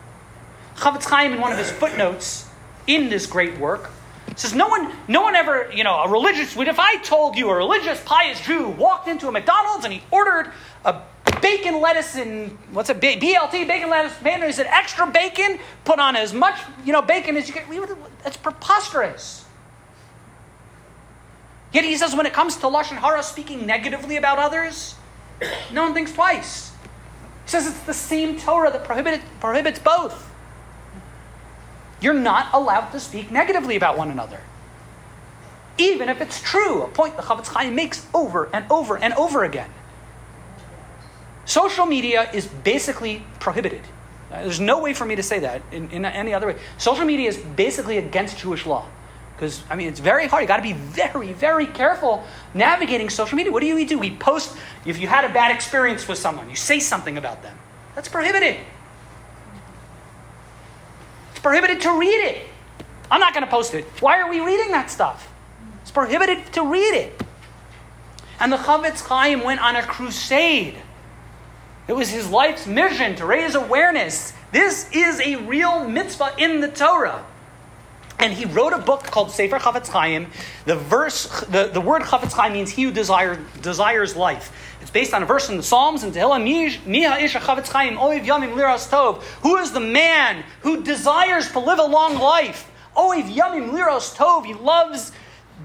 [0.76, 2.48] Chafetz Chaim, in one of his footnotes
[2.88, 3.90] in this great work,
[4.36, 6.56] says no one, no one ever, you know, a religious.
[6.56, 10.52] If I told you a religious, pious Jew walked into a McDonald's and he ordered
[10.84, 11.02] a
[11.40, 16.16] bacon, lettuce, and what's it, BLT, bacon, lettuce, man, he said extra bacon, put on
[16.16, 17.88] as much, you know, bacon as you can get.
[18.22, 19.44] That's preposterous.
[21.72, 24.94] Yet he says when it comes to Lashon Hara speaking negatively about others,
[25.72, 26.70] no one thinks twice.
[27.44, 30.31] He says it's the same Torah that prohibit, prohibits both.
[32.02, 34.40] You're not allowed to speak negatively about one another.
[35.78, 39.44] Even if it's true, a point the Chafetz Chaim makes over and over and over
[39.44, 39.70] again.
[41.44, 43.80] Social media is basically prohibited.
[44.30, 46.56] Uh, there's no way for me to say that in, in any other way.
[46.78, 48.86] Social media is basically against Jewish law.
[49.34, 50.42] Because, I mean, it's very hard.
[50.42, 53.50] you got to be very, very careful navigating social media.
[53.50, 53.98] What do we do?
[53.98, 57.58] We post, if you had a bad experience with someone, you say something about them.
[57.94, 58.58] That's prohibited.
[61.42, 62.46] Prohibited to read it.
[63.10, 63.84] I'm not going to post it.
[64.00, 65.32] Why are we reading that stuff?
[65.82, 67.22] It's prohibited to read it.
[68.40, 70.78] And the Chafetz Chaim went on a crusade.
[71.88, 74.32] It was his life's mission to raise awareness.
[74.52, 77.24] This is a real mitzvah in the Torah.
[78.22, 80.28] And he wrote a book called Sefer Chafetz Chaim.
[80.64, 84.76] The verse, the, the word Chafetz Chaim means he who desire, desires life.
[84.80, 86.44] It's based on a verse in the Psalms and Tehillim.
[86.84, 89.24] Miha isha Chafetz Chaim oiv yamim liras tov.
[89.42, 92.70] Who is the man who desires to live a long life?
[92.96, 94.46] Oiv yamim liras tov.
[94.46, 95.10] He loves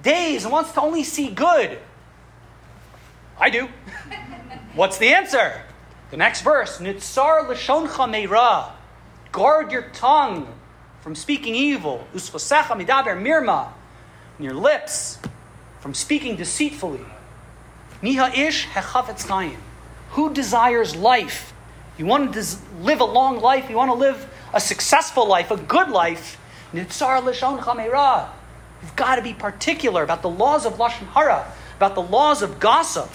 [0.01, 1.77] days and wants to only see good.
[3.39, 3.69] I do.
[4.73, 5.61] What's the answer?
[6.09, 8.71] The next verse, Nitzar l'shoncha meira.
[9.31, 10.56] Guard your tongue
[11.07, 13.69] from speaking evil, usfosecha midaber mirma,
[14.37, 15.17] and your lips
[15.79, 17.05] from speaking deceitfully.
[18.03, 19.57] Niha ish hechafetz chaim.
[20.09, 21.53] Who desires life?
[21.97, 23.69] You want to des- live a long life.
[23.69, 26.37] You want to live a successful life, a good life.
[26.73, 28.27] Nitzar chameira.
[28.81, 32.59] You've got to be particular about the laws of lashon hara, about the laws of
[32.59, 33.09] gossip.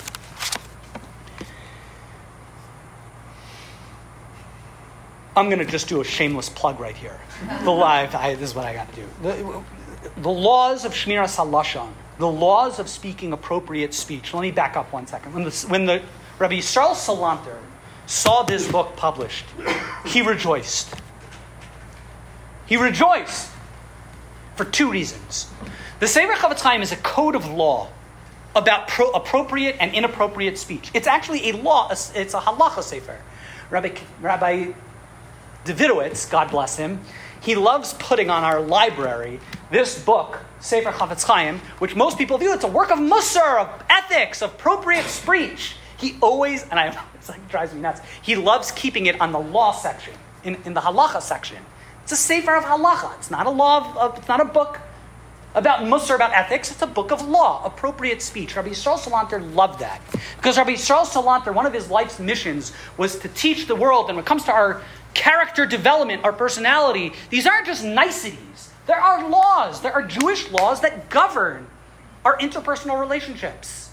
[5.37, 7.19] I'm going to just do a shameless plug right here.
[7.65, 9.07] The live, I, this is what I got to do.
[9.23, 9.63] The,
[10.21, 11.91] the laws of Shmiras HaLashon.
[12.19, 14.35] the laws of speaking appropriate speech.
[14.35, 15.33] Let me back up one second.
[15.35, 16.03] When the, when the
[16.39, 17.59] Rabbi Yisrael Salanter
[18.07, 19.45] saw this book published,
[20.07, 20.95] he rejoiced.
[22.67, 23.51] He rejoiced
[24.57, 25.51] for two reasons.
[26.01, 27.89] The Sefer Chofetz Chaim is a code of law
[28.55, 30.91] about pro- appropriate and inappropriate speech.
[30.95, 33.19] It's actually a law, it's a halacha sefer.
[33.71, 34.73] Rabbi, Rabbi
[35.65, 37.01] Davidowitz, God bless him,
[37.43, 42.53] he loves putting on our library this book, Sefer Chofetz Chaim, which most people view
[42.55, 45.77] it's a work of musar, of ethics, of appropriate speech.
[45.99, 48.01] He always, and I, it's like drives me nuts.
[48.23, 51.59] He loves keeping it on the law section, in, in the halacha section.
[52.05, 53.17] It's a sefer of halacha.
[53.19, 54.81] It's not a law of, of it's not a book
[55.55, 56.71] about musar, about ethics.
[56.71, 58.57] It's a book of law, appropriate speech.
[58.57, 60.01] Rabbi Yisrael Salanter loved that
[60.37, 64.09] because Rabbi Yisrael Salanter, one of his life's missions was to teach the world.
[64.09, 64.83] And when it comes to our
[65.15, 68.71] character development, our personality, these aren't just niceties.
[68.87, 71.67] There are laws, there are Jewish laws that govern
[72.25, 73.91] our interpersonal relationships,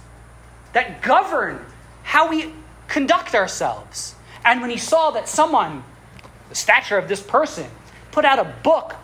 [0.73, 1.63] that govern
[2.03, 2.53] how we
[2.88, 4.15] conduct ourselves.
[4.43, 5.84] And when he saw that someone,
[6.49, 7.67] the stature of this person,
[8.12, 8.95] put out a book,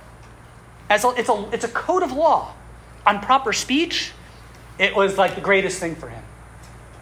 [0.89, 2.53] as a, it's, a, it's a code of law
[3.05, 4.11] on proper speech,
[4.79, 6.23] it was like the greatest thing for him.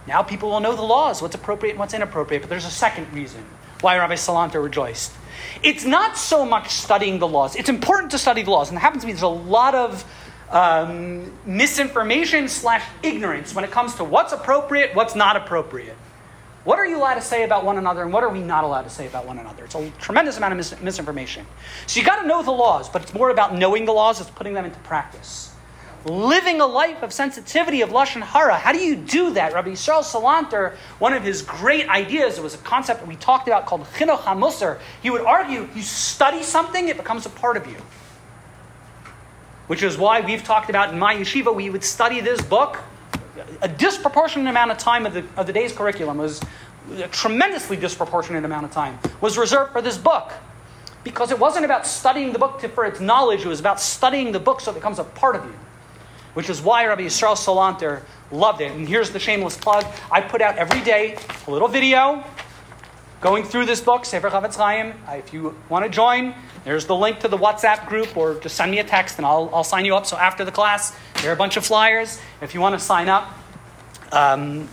[0.08, 3.12] Now people will know the laws, what's appropriate and what's inappropriate, but there's a second
[3.14, 3.46] reason
[3.84, 5.14] why Rabbi Salanter rejoiced.
[5.62, 7.56] It's not so much studying the laws.
[7.56, 10.06] It's important to study the laws, and it happens to me there's a lot of
[10.50, 15.98] um, misinformation slash ignorance when it comes to what's appropriate, what's not appropriate.
[16.64, 18.84] What are you allowed to say about one another, and what are we not allowed
[18.84, 19.66] to say about one another?
[19.66, 21.46] It's a tremendous amount of mis- misinformation.
[21.88, 24.30] So you got to know the laws, but it's more about knowing the laws, it's
[24.30, 25.53] putting them into practice
[26.06, 28.56] living a life of sensitivity of lashon hara.
[28.56, 29.54] How do you do that?
[29.54, 33.48] Rabbi Yisrael Salanter, one of his great ideas, it was a concept that we talked
[33.48, 34.80] about called chinuch hamusar.
[35.02, 37.78] He would argue, you study something, it becomes a part of you.
[39.68, 42.80] Which is why we've talked about in my yeshiva, we would study this book.
[43.62, 46.42] A disproportionate amount of time of the, of the day's curriculum was
[46.98, 50.34] a tremendously disproportionate amount of time was reserved for this book
[51.04, 54.34] because it wasn't about studying the book to, for its knowledge, it was about studying
[54.34, 55.54] the book so it becomes a part of you
[56.34, 58.72] which is why Rabbi Yisrael Salanter loved it.
[58.72, 61.18] And here's the shameless plug I put out every day
[61.48, 62.24] a little video
[63.22, 64.94] going through this book, Sefer Chofetz Chaim.
[65.10, 68.70] If you want to join, there's the link to the WhatsApp group, or just send
[68.70, 70.06] me a text and I'll, I'll sign you up.
[70.06, 72.20] So after the class, there are a bunch of flyers.
[72.42, 73.32] If you want to sign up,
[74.12, 74.68] um,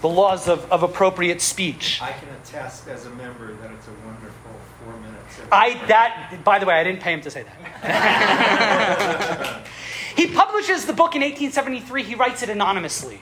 [0.00, 2.00] the laws of, of appropriate speech.
[2.00, 4.52] I can attest as a member that it's a wonderful
[4.84, 5.40] four minutes.
[5.50, 7.44] I that by the way, I didn't pay him to say
[7.82, 9.66] that.
[10.18, 13.20] He publishes the book in 1873, he writes it anonymously.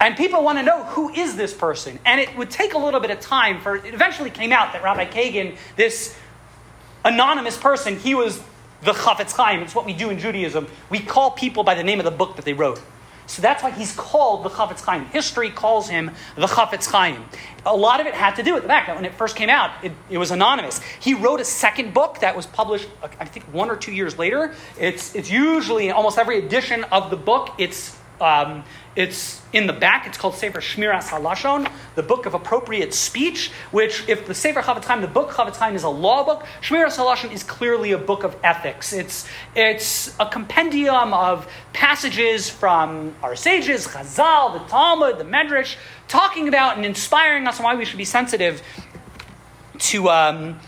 [0.00, 1.98] And people want to know who is this person.
[2.06, 4.84] And it would take a little bit of time for it eventually came out that
[4.84, 6.16] Rabbi Kagan, this
[7.04, 8.40] anonymous person, he was
[8.82, 9.60] the Chafetz Chaim.
[9.60, 10.68] It's what we do in Judaism.
[10.88, 12.80] We call people by the name of the book that they wrote.
[13.28, 15.04] So that's why he's called the Chafetz Chaim.
[15.06, 17.24] History calls him the Chafetz Chaim.
[17.66, 19.50] A lot of it had to do with the fact that when it first came
[19.50, 20.80] out, it, it, was anonymous.
[20.98, 22.88] He wrote a second book that was published,
[23.20, 24.54] I think, one or two years later.
[24.78, 28.64] It's, it's usually in almost every edition of the book, it's um,
[28.96, 30.06] it's in the back.
[30.06, 33.50] It's called Sefer Shmiras Halashon, the book of appropriate speech.
[33.70, 37.42] Which, if the Sefer Chaim, the book Chaim is a law book, Shmiras Halashon is
[37.42, 38.92] clearly a book of ethics.
[38.92, 45.76] It's it's a compendium of passages from our sages, Chazal, the Talmud, the Medrash,
[46.08, 48.62] talking about and inspiring us on why we should be sensitive
[49.78, 50.08] to.
[50.08, 50.60] Um,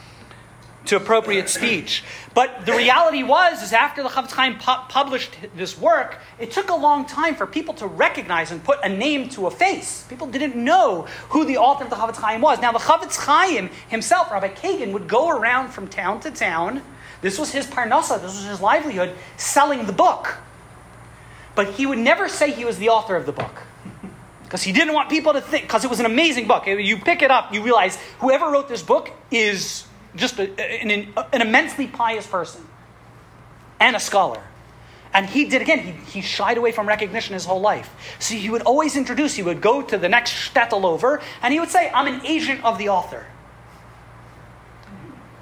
[0.86, 2.02] to appropriate speech.
[2.32, 6.70] But the reality was, is after the Chofetz Chaim pu- published this work, it took
[6.70, 10.04] a long time for people to recognize and put a name to a face.
[10.08, 12.60] People didn't know who the author of the Chofetz Chaim was.
[12.60, 16.82] Now, the Chofetz Chaim himself, Rabbi Kagan, would go around from town to town.
[17.20, 20.36] This was his parnasa, this was his livelihood, selling the book.
[21.56, 23.62] But he would never say he was the author of the book.
[24.44, 26.66] Because he didn't want people to think, because it was an amazing book.
[26.66, 29.84] You pick it up, you realize whoever wrote this book is
[30.16, 32.66] just a, an, an immensely pious person
[33.78, 34.42] and a scholar.
[35.12, 37.90] And he did again, he, he shied away from recognition his whole life.
[38.20, 41.58] So he would always introduce, he would go to the next shtetl over, and he
[41.58, 43.26] would say, I'm an agent of the author.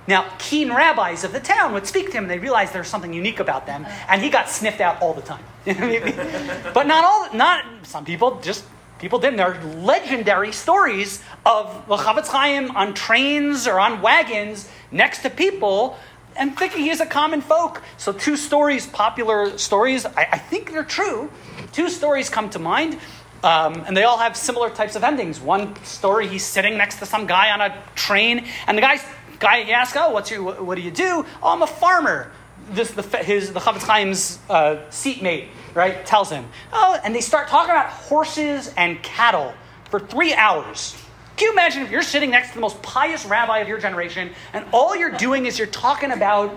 [0.06, 2.88] Now, keen rabbis of the town would speak to him, and they realized there was
[2.88, 5.44] something unique about them, and he got sniffed out all the time.
[5.66, 8.64] but not all, not some people just
[8.98, 9.36] People didn't.
[9.36, 15.30] There are legendary stories of the Chofetz Chaim on trains or on wagons next to
[15.30, 15.96] people
[16.36, 17.82] and thinking he's a common folk.
[17.96, 21.30] So, two stories, popular stories, I, I think they're true.
[21.72, 22.98] Two stories come to mind,
[23.44, 25.40] um, and they all have similar types of endings.
[25.40, 29.04] One story, he's sitting next to some guy on a train, and the guy's,
[29.38, 32.32] guy he asks, "Oh, what's your, what do you do?" "Oh, I'm a farmer."
[32.70, 37.48] this the his the Chafetz Chaim's uh, seatmate right tells him, oh, and they start
[37.48, 39.54] talking about horses and cattle
[39.90, 40.94] for three hours.
[41.36, 44.32] Can you imagine if you're sitting next to the most pious rabbi of your generation,
[44.52, 46.50] and all you're doing is you're talking about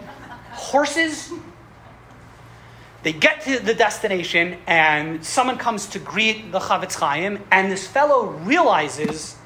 [0.52, 1.32] horses?
[3.04, 7.88] They get to the destination, and someone comes to greet the Chafetz Chaim, and this
[7.88, 9.38] fellow realizes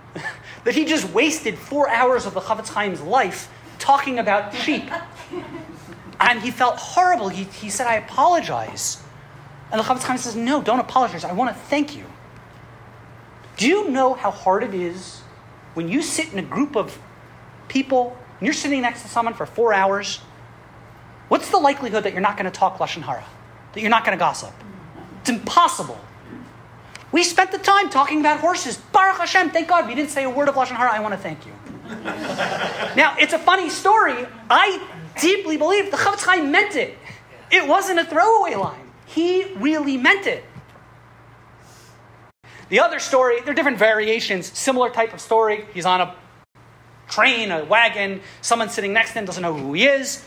[0.64, 4.84] that he just wasted four hours of the Chafetz Chaim's life talking about sheep.
[6.20, 7.28] And he felt horrible.
[7.28, 9.02] He, he said, I apologize.
[9.70, 11.24] And the Chafetz Chaim says, No, don't apologize.
[11.24, 12.04] I want to thank you.
[13.56, 15.20] Do you know how hard it is
[15.74, 16.98] when you sit in a group of
[17.68, 20.20] people and you're sitting next to someone for four hours?
[21.28, 23.24] What's the likelihood that you're not going to talk Lashon Hara?
[23.72, 24.52] That you're not going to gossip?
[25.20, 25.98] It's impossible.
[27.12, 28.76] We spent the time talking about horses.
[28.76, 30.92] Baruch Hashem, thank God we didn't say a word of Lashon Hara.
[30.92, 31.52] I want to thank you.
[31.88, 34.26] now, it's a funny story.
[34.50, 34.86] I
[35.20, 36.98] deeply believe the Chafetz Chaim meant it.
[37.50, 38.85] It wasn't a throwaway line.
[39.06, 40.44] He really meant it.
[42.68, 45.66] The other story, there are different variations, similar type of story.
[45.72, 46.16] He's on a
[47.08, 50.24] train, a wagon, someone sitting next to him doesn't know who he is.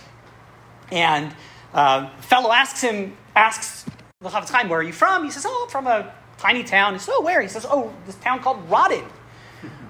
[0.92, 1.36] And
[1.74, 3.86] uh, fellow asks him, asks
[4.22, 5.24] the Chafetz Chaim, where are you from?
[5.24, 6.94] He says, oh, I'm from a tiny town.
[6.94, 7.42] He says, oh, where?
[7.42, 9.06] He says, oh, this town called Radin.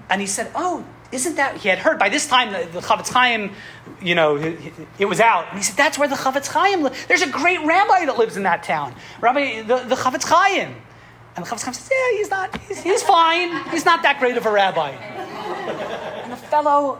[0.08, 3.12] And he said, oh, isn't that, he had heard by this time the, the Chafetz
[3.12, 3.52] Chaim,
[4.00, 4.58] you know, it,
[4.98, 5.48] it, was out.
[5.48, 7.06] And he said, that's where the Chafetz Chaim lives.
[7.06, 8.94] There's a great rabbi that lives in that town.
[9.20, 10.76] Rabbi, the, the Chafetz Chaim.
[11.36, 13.70] And the Chafetz Chaim says, yeah, he's not, he's, he's fine.
[13.70, 14.90] He's not that great of a rabbi.
[14.90, 16.98] And the fellow,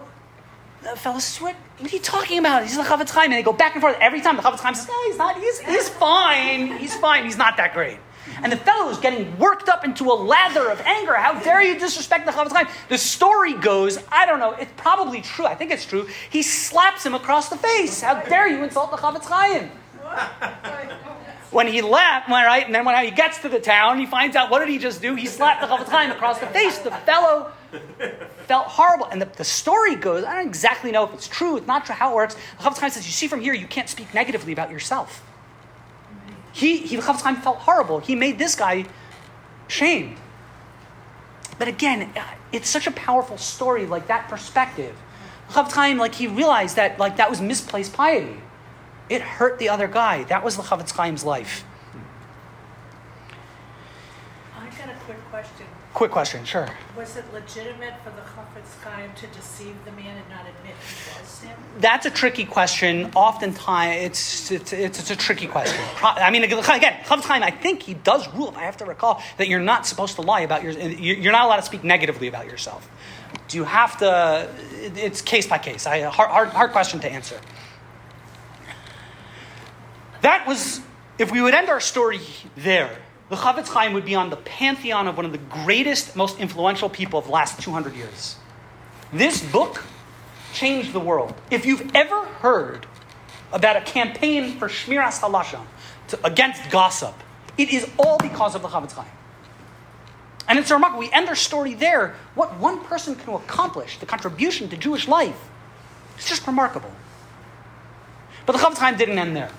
[0.83, 2.65] the fellow says, what, what are you talking about?
[2.65, 3.27] He's the Chafetz Chaim.
[3.27, 3.97] And they go back and forth.
[4.01, 6.79] Every time the Chafetz Chaim says, no, he's not, he's, he's fine.
[6.79, 7.25] He's fine.
[7.25, 7.99] He's not that great.
[8.43, 11.14] And the fellow is getting worked up into a lather of anger.
[11.14, 12.66] How dare you disrespect the Chafetz Chaim?
[12.88, 15.47] The story goes, I don't know, it's probably true.
[15.47, 16.09] I think it's true.
[16.30, 18.01] He slaps him across the face.
[18.01, 19.70] How dare you insult the Chafetz Chaim?
[21.51, 24.51] when he left, right, and then when he gets to the town, he finds out
[24.51, 25.14] what did he just do?
[25.14, 26.78] He slapped the Chafetz Chaim across the face.
[26.78, 27.53] The fellow
[28.47, 29.07] felt horrible.
[29.07, 31.95] And the, the, story goes, I don't exactly know if it's true, it's not true
[31.95, 32.34] how it works.
[32.34, 35.22] The Chafetz Chaim says, you see from here, you can't speak negatively about yourself.
[36.53, 38.01] He, he Chaim felt horrible.
[38.01, 38.86] He made this guy
[39.68, 40.16] shamed.
[41.59, 44.96] But again, uh, it's such a powerful story, like that perspective.
[45.51, 48.40] Chafetz Chaim, like he realized that like that was misplaced piety.
[49.09, 50.24] It hurt the other guy.
[50.24, 51.64] That was the Chafetz Chaim's life.
[54.57, 55.66] I got a quick question.
[55.93, 56.68] Quick question, sure.
[56.97, 61.20] Was it legitimate for the Chafetz Chaim to deceive the man and not admit he
[61.20, 61.57] was him?
[61.78, 63.11] That's a tricky question.
[63.16, 65.82] Oftentimes, it's, it's, it's, it's a tricky question.
[66.01, 69.20] I mean, again, Chafetz Chaim, I think he does rule, if I have to recall,
[69.36, 72.47] that you're not supposed to lie about your, you're not allowed to speak negatively about
[72.47, 72.88] yourself.
[73.49, 74.49] Do you have to,
[74.95, 75.86] it's case by case.
[75.86, 77.41] I, hard, hard, hard question to answer.
[80.20, 80.80] That was,
[81.18, 82.20] if we would end our story
[82.57, 82.97] there,
[83.31, 86.91] the Chafetz Chaim would be on the pantheon of one of the greatest, most influential
[86.91, 88.37] people of the last 200 years.
[89.12, 89.85] This book
[90.53, 91.33] changed the world.
[91.49, 92.87] If you've ever heard
[93.53, 95.64] about a campaign for Shmiras Halashon,
[96.24, 97.14] against gossip,
[97.57, 99.07] it is all because of the Chafetz Chaim.
[100.49, 100.99] And it's remarkable.
[100.99, 102.16] We end our story there.
[102.35, 105.49] What one person can accomplish, the contribution to Jewish life,
[106.16, 106.91] it's just remarkable.
[108.45, 109.53] But the Chafetz Chaim didn't end there.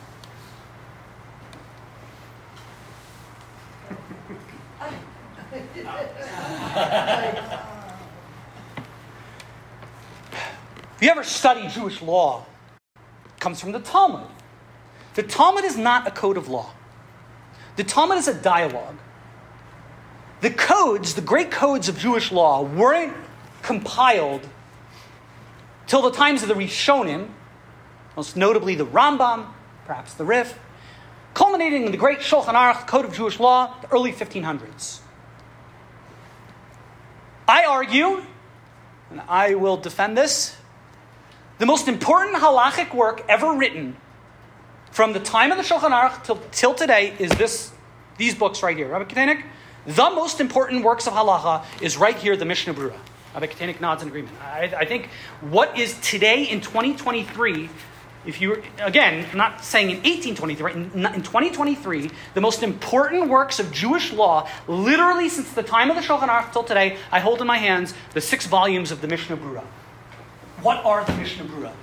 [10.95, 12.45] If you ever study Jewish law,
[12.95, 14.27] it comes from the Talmud.
[15.15, 16.71] The Talmud is not a code of law.
[17.75, 18.97] The Talmud is a dialogue.
[20.41, 23.13] The codes, the great codes of Jewish law, weren't
[23.61, 24.47] compiled
[25.87, 27.29] till the times of the Rishonim,
[28.15, 29.47] most notably the Rambam,
[29.85, 30.57] perhaps the Rif,
[31.33, 35.00] culminating in the great Shulchan Aruch, Code of Jewish Law, the early 1500s.
[37.47, 38.23] I argue,
[39.09, 40.55] and I will defend this,
[41.57, 43.95] the most important halachic work ever written
[44.91, 47.71] from the time of the Shulchan Aruch till, till today is this,
[48.17, 48.87] these books right here.
[48.87, 49.43] Rabbi Kotenik,
[49.85, 52.97] the most important works of halacha is right here, the Mishnah Berurah.
[53.33, 54.35] Rabbi Kotenik nods in agreement.
[54.41, 55.09] I, I think
[55.41, 57.69] what is today in 2023
[58.25, 63.59] if you again, I'm not saying in 1823, in, in 2023, the most important works
[63.59, 67.41] of Jewish law, literally since the time of the Shulchan Aruch till today, I hold
[67.41, 69.65] in my hands the six volumes of the Mishnah Berurah.
[70.61, 71.73] What are the Mishnah Berurah?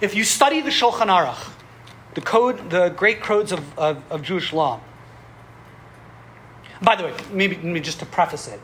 [0.00, 1.52] If you study the Shulchan Aruch,
[2.14, 4.80] the code, the great codes of, of, of Jewish law.
[6.82, 8.60] By the way, maybe, maybe just to preface it,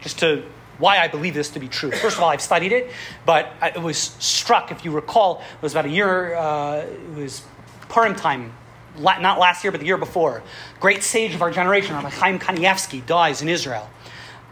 [0.00, 0.44] just to
[0.82, 1.92] why I believe this to be true.
[1.92, 2.90] First of all, I've studied it,
[3.24, 7.44] but I was struck, if you recall, it was about a year, uh, it was
[7.88, 8.52] Purim time,
[8.98, 10.42] not last year, but the year before.
[10.80, 13.88] Great sage of our generation, Rabbi Chaim Kanievsky, dies in Israel.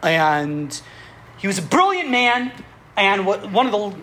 [0.04, 0.80] And
[1.38, 2.52] he was a brilliant man,
[2.96, 4.00] and what, one of the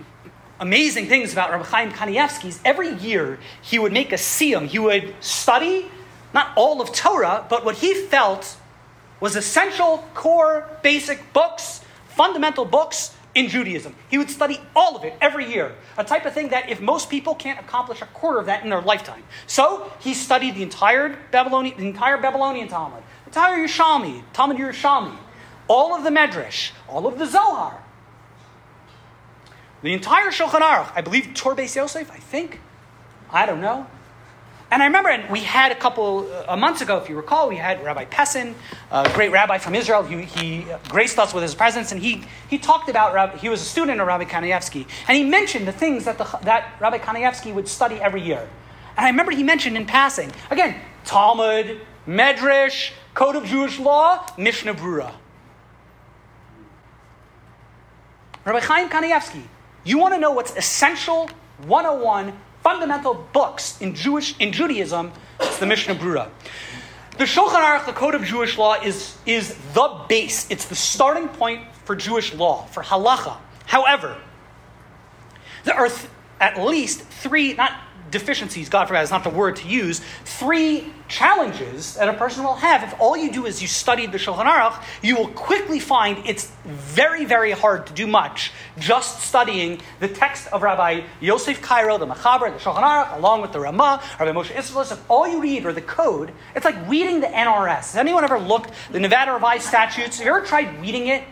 [0.60, 4.68] amazing things about Rabbi Chaim Kanievsky is every year he would make a siyum.
[4.68, 5.90] He would study
[6.34, 8.58] not all of Torah, but what he felt
[9.22, 11.82] was essential, core, basic books,
[12.18, 13.96] fundamental books in Judaism.
[14.10, 17.10] He would study all of it every year, a type of thing that if most
[17.10, 19.24] people can't accomplish a quarter of that in their lifetime.
[19.46, 25.16] So he studied the entire Babylonian, the entire Babylonian Talmud, the entire Yerushalmi, Talmud Yerushalmi,
[25.68, 27.84] all of the Medrash, all of the Zohar,
[29.84, 30.92] the entire Shulchan Aruch.
[30.96, 32.12] I believe Tur Beis Yosef.
[32.12, 32.60] I think.
[33.30, 33.86] I don't know.
[34.70, 37.56] And I remember, and we had a couple uh, months ago, if you recall, we
[37.56, 38.54] had Rabbi Pessin,
[38.92, 40.04] a great rabbi from Israel.
[40.04, 43.66] He, he graced us with his presence, and he, he talked about, he was a
[43.66, 47.70] student of Rabbi Kanievsky, and he mentioned the things that, the, that Rabbi Kanievsky would
[47.70, 48.50] study every year.
[48.98, 54.74] And I remember he mentioned in passing, again, Talmud, Medrash, Code of Jewish Law, Mishnah
[54.74, 55.14] Brura.
[58.44, 59.44] Rabbi Chaim Kanievsky,
[59.86, 61.30] you want to know what's essential
[61.66, 62.34] 101
[62.64, 66.30] fundamental books in Jewish in Judaism, it's the Mishnah Brura.
[67.18, 70.50] The Shulchan Aruch, the Code of Jewish Law, is, is the base.
[70.52, 73.38] It's the starting point for Jewish law, for halacha.
[73.66, 74.18] However,
[75.64, 77.72] there are th- at least three, not
[78.12, 82.56] deficiencies, God forbid, is not the word to use, three challenges that a person will
[82.56, 86.18] have if all you do is you study the Shulchan Aruch, you will quickly find
[86.26, 91.98] it's very, very hard to do much just studying the text of Rabbi Yosef Karo,
[91.98, 94.92] the Mechaber, the Shulchan Aruch, along with the Ramah, Rabbi Moshe Isserles.
[94.92, 97.68] If all you read or the code, it's like reading the NRS.
[97.68, 100.18] Has anyone ever looked the Nevada Revised Statutes?
[100.18, 101.24] Have you ever tried reading it?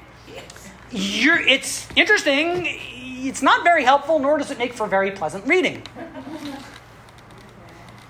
[0.91, 2.67] You're, it's interesting.
[2.67, 5.83] It's not very helpful, nor does it make for very pleasant reading.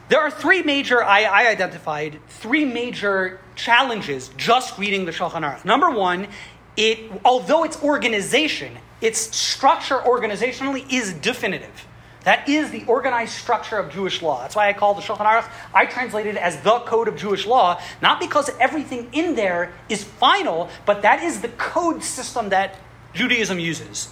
[0.08, 5.66] There are three major, I, I, identified three major challenges just reading the Shulchan Aruch.
[5.66, 6.28] Number one,
[6.78, 11.88] it, although its organization, its structure organizationally is definitive.
[12.24, 14.42] That is the organized structure of Jewish law.
[14.42, 17.48] That's why I call the Shulchan Aruch, I translate it as the code of Jewish
[17.48, 22.76] law, not because everything in there is final, but that is the code system that
[23.14, 24.10] Judaism uses.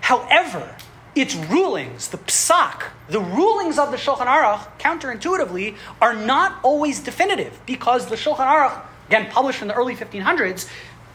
[0.00, 0.76] However,
[1.14, 7.60] its rulings, the psak, the rulings of the Shulchan Aruch, counterintuitively, are not always definitive
[7.66, 10.68] because the Shulchan Aruch, again published in the early 1500s,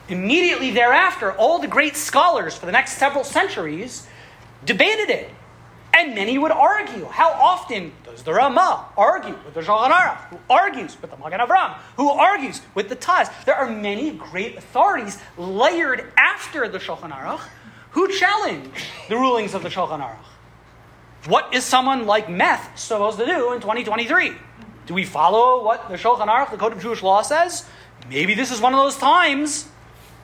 [0.10, 4.08] immediately thereafter, all the great scholars for the next several centuries
[4.66, 5.30] debated it.
[5.94, 7.06] And many would argue.
[7.06, 11.40] How often does the Ramah argue with the Shulchan Aruch, who argues with the Magen
[11.40, 13.32] Avram, who argues with the Taz?
[13.46, 17.40] There are many great authorities layered after the Shulchan Aruch
[17.96, 18.70] who challenge
[19.08, 21.28] the rulings of the Shulchan Aruch?
[21.28, 24.34] What is someone like Meth supposed to do in 2023?
[24.86, 27.66] Do we follow what the Shulchan Aruch, the Code of Jewish Law, says?
[28.10, 29.64] Maybe this is one of those times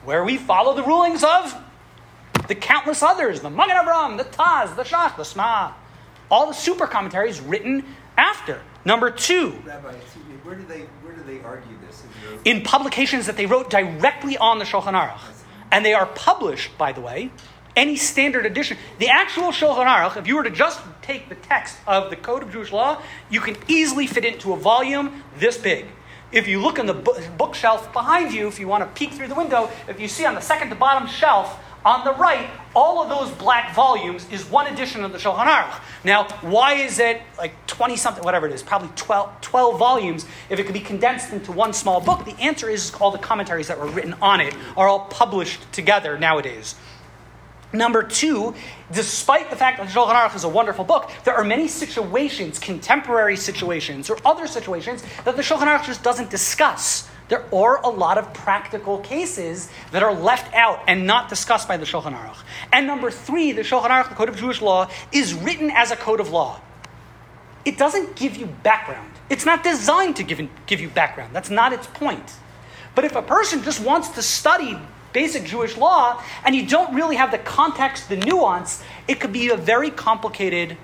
[0.04, 1.56] where we follow the rulings of
[2.46, 5.72] the countless others, the Magen Avram, the Taz, the Shach, the Sma,
[6.30, 7.86] all the super commentaries written
[8.18, 8.60] after.
[8.84, 9.94] Number two, Rabbi,
[10.42, 12.02] where do they where do they argue this?
[12.44, 15.20] In, in publications that they wrote directly on the Shulchan Aruch,
[15.70, 17.30] and they are published, by the way,
[17.76, 18.76] any standard edition.
[18.98, 22.42] The actual Shulchan Aruch, if you were to just take the text of the Code
[22.42, 25.86] of Jewish Law, you can easily fit into a volume this big.
[26.30, 29.34] If you look on the bookshelf behind you, if you want to peek through the
[29.34, 33.08] window, if you see on the second to bottom shelf on the right, all of
[33.08, 35.80] those black volumes is one edition of the Shulchan Aruch.
[36.04, 40.58] Now, why is it like 20 something, whatever it is, probably 12, 12 volumes, if
[40.58, 42.24] it could be condensed into one small book?
[42.24, 46.18] The answer is all the commentaries that were written on it are all published together
[46.18, 46.76] nowadays.
[47.72, 48.54] Number two,
[48.92, 52.58] despite the fact that the Shulchan Aruch is a wonderful book, there are many situations,
[52.58, 57.08] contemporary situations, or other situations that the Shulchan Aruch just doesn't discuss.
[57.28, 61.78] There are a lot of practical cases that are left out and not discussed by
[61.78, 62.36] the Shulchan Aruch.
[62.72, 65.96] And number three, the Shulchan Aruch, the Code of Jewish Law, is written as a
[65.96, 66.60] code of law.
[67.64, 69.12] It doesn't give you background.
[69.30, 71.34] It's not designed to give, give you background.
[71.34, 72.34] That's not its point.
[72.94, 74.78] But if a person just wants to study
[75.12, 79.50] basic Jewish law and you don't really have the context, the nuance, it could be
[79.50, 80.76] a very complicated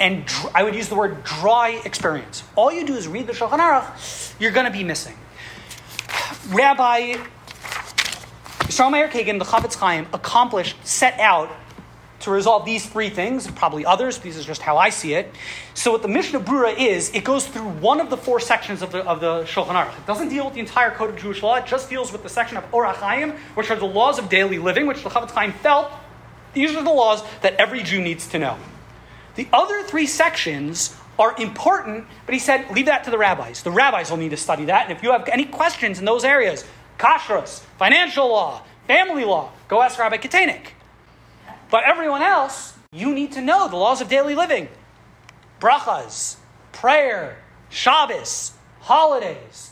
[0.00, 2.42] and dr- I would use the word dry experience.
[2.56, 5.16] All you do is read the Shulchan Aruch, you're going to be missing.
[6.48, 7.14] Rabbi
[8.72, 11.50] Yisrael Meir Kagan, the Chafetz Chaim, accomplished, set out
[12.22, 15.32] to resolve these three things, probably others, this is just how I see it.
[15.74, 18.92] So, what the Mishnah Brura is, it goes through one of the four sections of
[18.92, 19.96] the, of the Shulchan Aruch.
[19.98, 22.28] It doesn't deal with the entire code of Jewish law, it just deals with the
[22.28, 25.52] section of Orach Chaim, which are the laws of daily living, which the Chofetz Chaim
[25.52, 25.90] felt
[26.54, 28.58] these are the laws that every Jew needs to know.
[29.34, 33.62] The other three sections are important, but he said, leave that to the rabbis.
[33.62, 34.88] The rabbis will need to study that.
[34.88, 36.64] And if you have any questions in those areas,
[36.98, 40.68] kashrus, financial law, family law, go ask Rabbi Katenik.
[41.72, 44.68] But everyone else, you need to know the laws of daily living
[45.58, 46.36] brachas,
[46.70, 47.38] prayer,
[47.70, 49.70] Shabbos, holidays,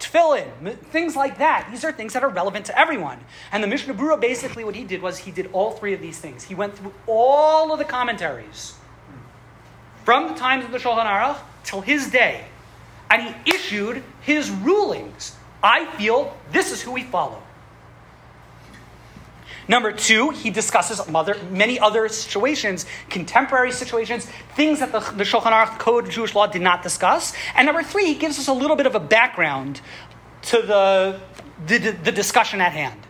[0.00, 1.68] tefillin, things like that.
[1.70, 3.18] These are things that are relevant to everyone.
[3.52, 6.18] And the Mishnah Brura basically what he did was he did all three of these
[6.18, 6.44] things.
[6.44, 8.74] He went through all of the commentaries
[10.06, 12.46] from the times of the Shulchan Aruch till his day,
[13.10, 15.36] and he issued his rulings.
[15.62, 17.42] I feel this is who we follow.
[19.66, 25.52] Number two, he discusses mother, many other situations, contemporary situations, things that the, the Shulchan
[25.52, 27.32] Aruch Code of Jewish Law did not discuss.
[27.54, 29.80] And number three, he gives us a little bit of a background
[30.42, 31.20] to the,
[31.66, 33.00] the, the discussion at hand.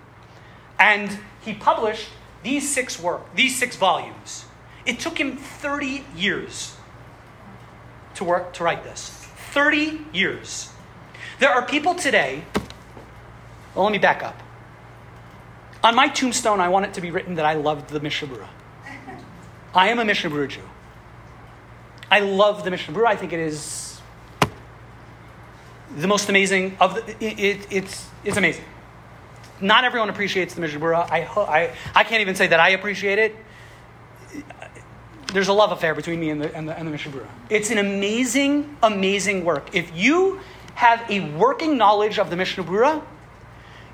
[0.78, 2.08] And he published
[2.42, 4.44] these six work, these six volumes.
[4.86, 6.76] It took him 30 years
[8.14, 9.08] to work to write this.
[9.52, 10.70] 30 years.
[11.38, 12.44] There are people today.
[13.74, 14.43] Well, let me back up.
[15.84, 18.48] On my tombstone, I want it to be written that I loved the Mishnah Brura.
[19.74, 20.62] I am a Mishnah Brura Jew.
[22.10, 23.08] I love the Mishnah Brura.
[23.08, 24.00] I think it is
[25.94, 27.10] the most amazing of the.
[27.22, 28.64] It, it, it's it's amazing.
[29.60, 31.10] Not everyone appreciates the Mishnah Brura.
[31.10, 33.36] I, I I can't even say that I appreciate it.
[35.34, 37.28] There's a love affair between me and the and the, and the Mishnah Brura.
[37.50, 39.74] It's an amazing, amazing work.
[39.74, 40.40] If you
[40.76, 43.02] have a working knowledge of the Mishnah Brura,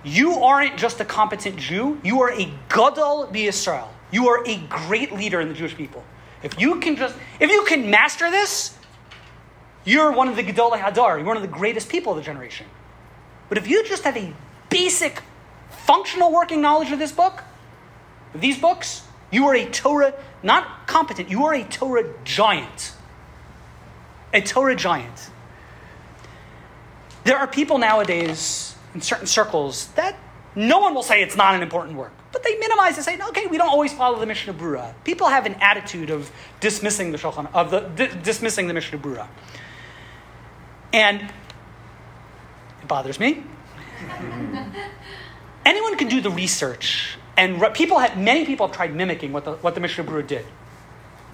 [0.03, 3.89] you aren't just a competent Jew, you are a Gadol B'Yisrael.
[4.11, 6.05] You are a great leader in the Jewish people.
[6.43, 8.77] If you can just, if you can master this,
[9.85, 11.19] you're one of the Gadol Hador.
[11.19, 12.67] You're one of the greatest people of the generation.
[13.49, 14.33] But if you just have a
[14.69, 15.23] basic,
[15.71, 17.43] functional working knowledge of this book,
[18.35, 22.93] these books, you are a Torah, not competent, you are a Torah giant.
[24.33, 25.31] A Torah giant.
[27.25, 30.17] There are people nowadays in certain circles that
[30.55, 33.47] no one will say it's not an important work, but they minimize and say, okay,
[33.47, 34.95] we don't always follow the Mishnah Brura.
[35.05, 39.29] People have an attitude of dismissing the Shulchan, of the di- dismissing the Mishnah Brura,
[40.93, 43.45] and it bothers me.
[45.65, 49.45] Anyone can do the research, and re- people have many people have tried mimicking what
[49.45, 50.47] the what the Mishnah Brura did.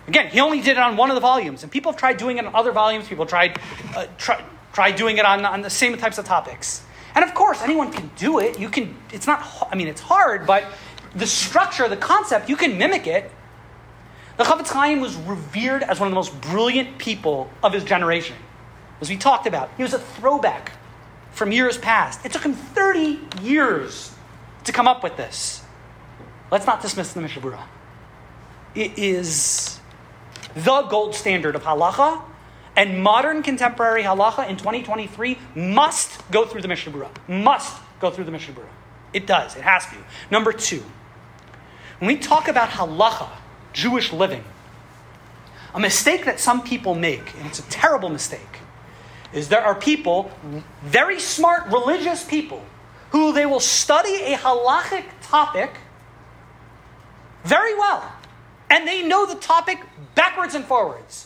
[0.09, 2.39] Again, he only did it on one of the volumes, and people have tried doing
[2.39, 3.09] it on other volumes.
[3.09, 3.59] People tried
[3.97, 6.83] uh, try, try doing it on, on the same types of topics.
[7.17, 8.61] And of course, anyone can do it.
[8.61, 9.43] You can, it's not,
[9.73, 10.67] I mean, it's hard, but
[11.15, 13.33] the structure, the concept, you can mimic it.
[14.37, 18.37] The Chofetz Chaim was revered as one of the most brilliant people of his generation.
[19.01, 20.73] As we talked about, he was a throwback
[21.33, 22.25] from years past.
[22.27, 24.13] It took him 30 years
[24.65, 25.63] to come up with this.
[26.51, 27.63] Let's not dismiss the Mishnah Brura.
[28.75, 29.81] It is
[30.55, 32.23] the gold standard of halacha
[32.77, 37.11] and modern contemporary halacha in 2023 must go through the Mishnah Brura.
[37.27, 38.69] Must go through the Mishnah Brura.
[39.13, 39.57] It does.
[39.57, 39.97] It has to.
[40.31, 40.85] Number two,
[41.99, 43.31] when we talk about halacha,
[43.73, 44.45] Jewish living,
[45.75, 48.41] a mistake that some people make, and it's a terrible mistake,
[49.33, 50.31] is there are people,
[50.83, 52.63] very smart religious people,
[53.11, 55.79] who they will study a halachic topic
[57.45, 58.13] very well.
[58.69, 59.81] And they know the topic
[60.15, 61.26] backwards and forwards.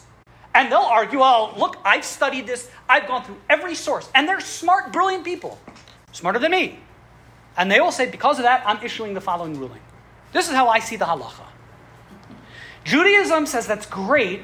[0.54, 4.10] And they'll argue, well, look, I've studied this, I've gone through every source.
[4.14, 5.60] And they're smart, brilliant people,
[6.12, 6.80] smarter than me.
[7.56, 9.80] And they will say, because of that, I'm issuing the following ruling.
[10.32, 11.46] This is how I see the halacha.
[12.84, 14.42] Judaism says that's great,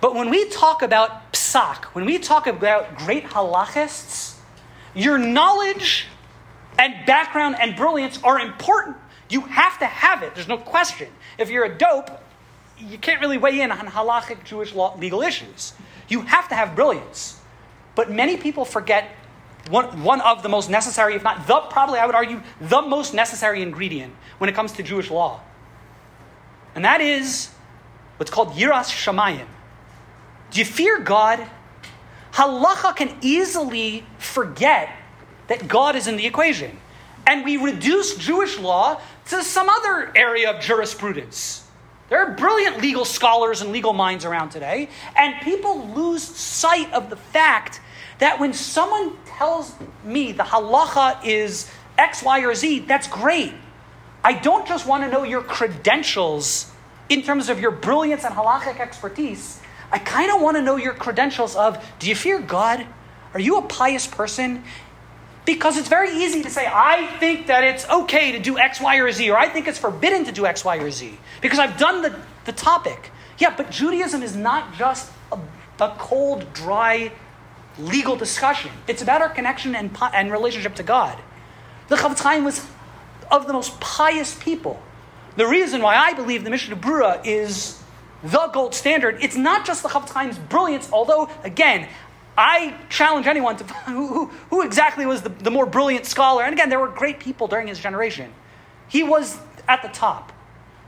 [0.00, 4.36] but when we talk about psak, when we talk about great halachists,
[4.94, 6.06] your knowledge
[6.78, 8.96] and background and brilliance are important.
[9.30, 11.08] You have to have it, there's no question.
[11.38, 12.10] If you're a dope,
[12.78, 15.72] you can't really weigh in on halachic Jewish law, legal issues.
[16.08, 17.40] You have to have brilliance.
[17.94, 19.10] But many people forget
[19.70, 23.14] one, one of the most necessary, if not the, probably I would argue, the most
[23.14, 25.40] necessary ingredient when it comes to Jewish law.
[26.74, 27.48] And that is
[28.18, 29.46] what's called Yiras Shamayim.
[30.50, 31.44] Do you fear God?
[32.32, 34.90] Halacha can easily forget
[35.48, 36.78] that God is in the equation.
[37.26, 39.00] And we reduce Jewish law
[39.30, 41.65] to some other area of jurisprudence.
[42.08, 47.10] There are brilliant legal scholars and legal minds around today, and people lose sight of
[47.10, 47.80] the fact
[48.18, 53.52] that when someone tells me the halacha is X, Y, or Z, that's great.
[54.22, 56.70] I don't just want to know your credentials
[57.08, 59.60] in terms of your brilliance and halachic expertise.
[59.90, 62.86] I kind of want to know your credentials of do you fear God?
[63.34, 64.64] Are you a pious person?
[65.46, 68.96] Because it's very easy to say, I think that it's okay to do X, Y,
[68.96, 71.78] or Z, or I think it's forbidden to do X, Y, or Z, because I've
[71.78, 73.12] done the, the topic.
[73.38, 75.38] Yeah, but Judaism is not just a,
[75.80, 77.12] a cold, dry,
[77.78, 78.72] legal discussion.
[78.88, 81.18] It's about our connection and, and relationship to God.
[81.88, 82.66] The Chofetz Chaim was
[83.30, 84.82] of the most pious people.
[85.36, 87.82] The reason why I believe the Mishnah Brura is
[88.22, 91.88] the gold standard, it's not just the Chofetz Chaim's brilliance, although, again,
[92.36, 96.44] I challenge anyone to who, who, who exactly was the, the more brilliant scholar.
[96.44, 98.32] And again, there were great people during his generation.
[98.88, 100.32] He was at the top.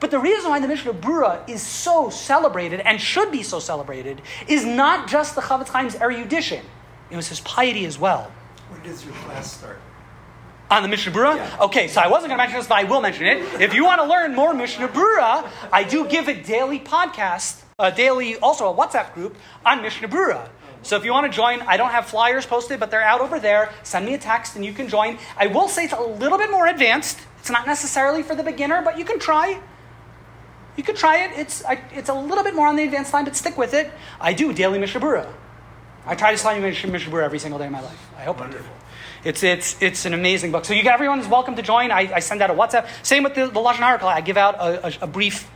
[0.01, 4.22] But the reason why the Mishnah Brura is so celebrated and should be so celebrated
[4.46, 6.64] is not just the Chofetz Chaim's erudition,
[7.11, 8.30] it was his piety as well.
[8.70, 9.80] When does your class start?
[10.70, 11.36] On the Mishnah Brura?
[11.36, 11.57] Yeah.
[11.62, 13.61] Okay, so I wasn't going to mention this, but I will mention it.
[13.61, 17.90] If you want to learn more Mishnah Brura, I do give a daily podcast, a
[17.90, 20.51] daily, also a WhatsApp group on Mishnah Brura.
[20.89, 23.39] So if you want to join, I don't have flyers posted, but they're out over
[23.39, 23.70] there.
[23.82, 25.18] Send me a text and you can join.
[25.36, 27.20] I will say it's a little bit more advanced.
[27.41, 29.61] It's not necessarily for the beginner, but you can try.
[30.78, 31.39] You could try it.
[31.39, 33.91] It's, I, it's a little bit more on the advanced line, but stick with it.
[34.18, 35.30] I do daily Mishnah Brura.
[36.07, 38.11] I try to study Brura every single day of my life.
[38.16, 38.64] I hope I do.
[39.24, 40.64] It's, it's, it's an amazing book.
[40.64, 41.91] So you, everyone's welcome to join.
[41.91, 42.89] I, I send out a WhatsApp.
[43.03, 44.09] Same with the, the Lashon article.
[44.09, 45.51] I give out a, a, a brief,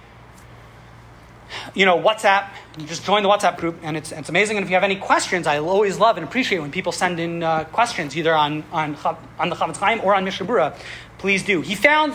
[1.74, 2.48] you know, WhatsApp.
[2.78, 4.56] You just join the WhatsApp group, and it's, it's amazing.
[4.56, 7.42] And if you have any questions, I always love and appreciate when people send in
[7.42, 8.96] uh, questions, either on, on,
[9.38, 10.76] on the Chofetz Chaim or on Mishnah Brura.
[11.18, 11.60] Please do.
[11.60, 12.14] He found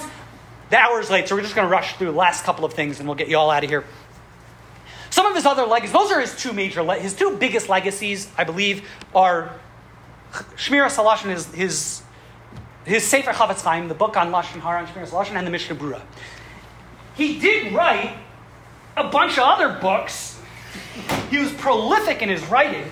[0.70, 3.00] the hours late, so we're just going to rush through the last couple of things,
[3.00, 3.86] and we'll get you all out of here.
[5.10, 8.30] Some of his other legacies, those are his two major, le- his two biggest legacies,
[8.38, 9.54] I believe, are
[10.56, 12.02] Shmiras Halashon is his,
[12.86, 16.02] his Sefer Chafetz Chaim, the book on Lashon Hara and Shmira and the Mishnah Brura.
[17.16, 18.16] He did write
[18.98, 20.40] a bunch of other books.
[21.30, 22.86] He was prolific in his writing.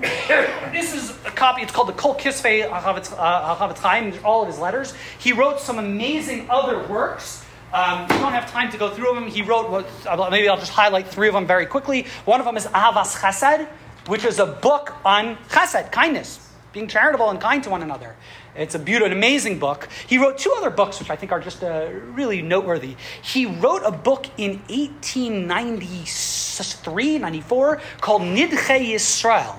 [0.00, 4.94] this is a copy, it's called the Kol Kisvei HaChafetz Chaim, all of his letters.
[5.18, 7.44] He wrote some amazing other works.
[7.72, 9.26] Um, we don't have time to go through them.
[9.26, 12.06] He wrote, what, uh, maybe I'll just highlight three of them very quickly.
[12.24, 13.66] One of them is Ahavas Chesed,
[14.06, 18.14] which is a book on chesed, kindness, being charitable and kind to one another.
[18.56, 19.88] It's a beautiful, an amazing book.
[20.06, 22.94] He wrote two other books, which I think are just uh, really noteworthy.
[23.20, 29.58] He wrote a book in 1893, 94, called Nidche Yisrael,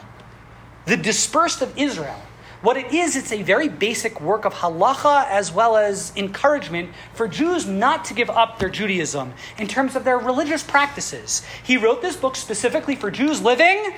[0.85, 2.21] The Dispersed of Israel.
[2.61, 7.27] What it is, it's a very basic work of halacha as well as encouragement for
[7.27, 11.43] Jews not to give up their Judaism in terms of their religious practices.
[11.63, 13.93] He wrote this book specifically for Jews living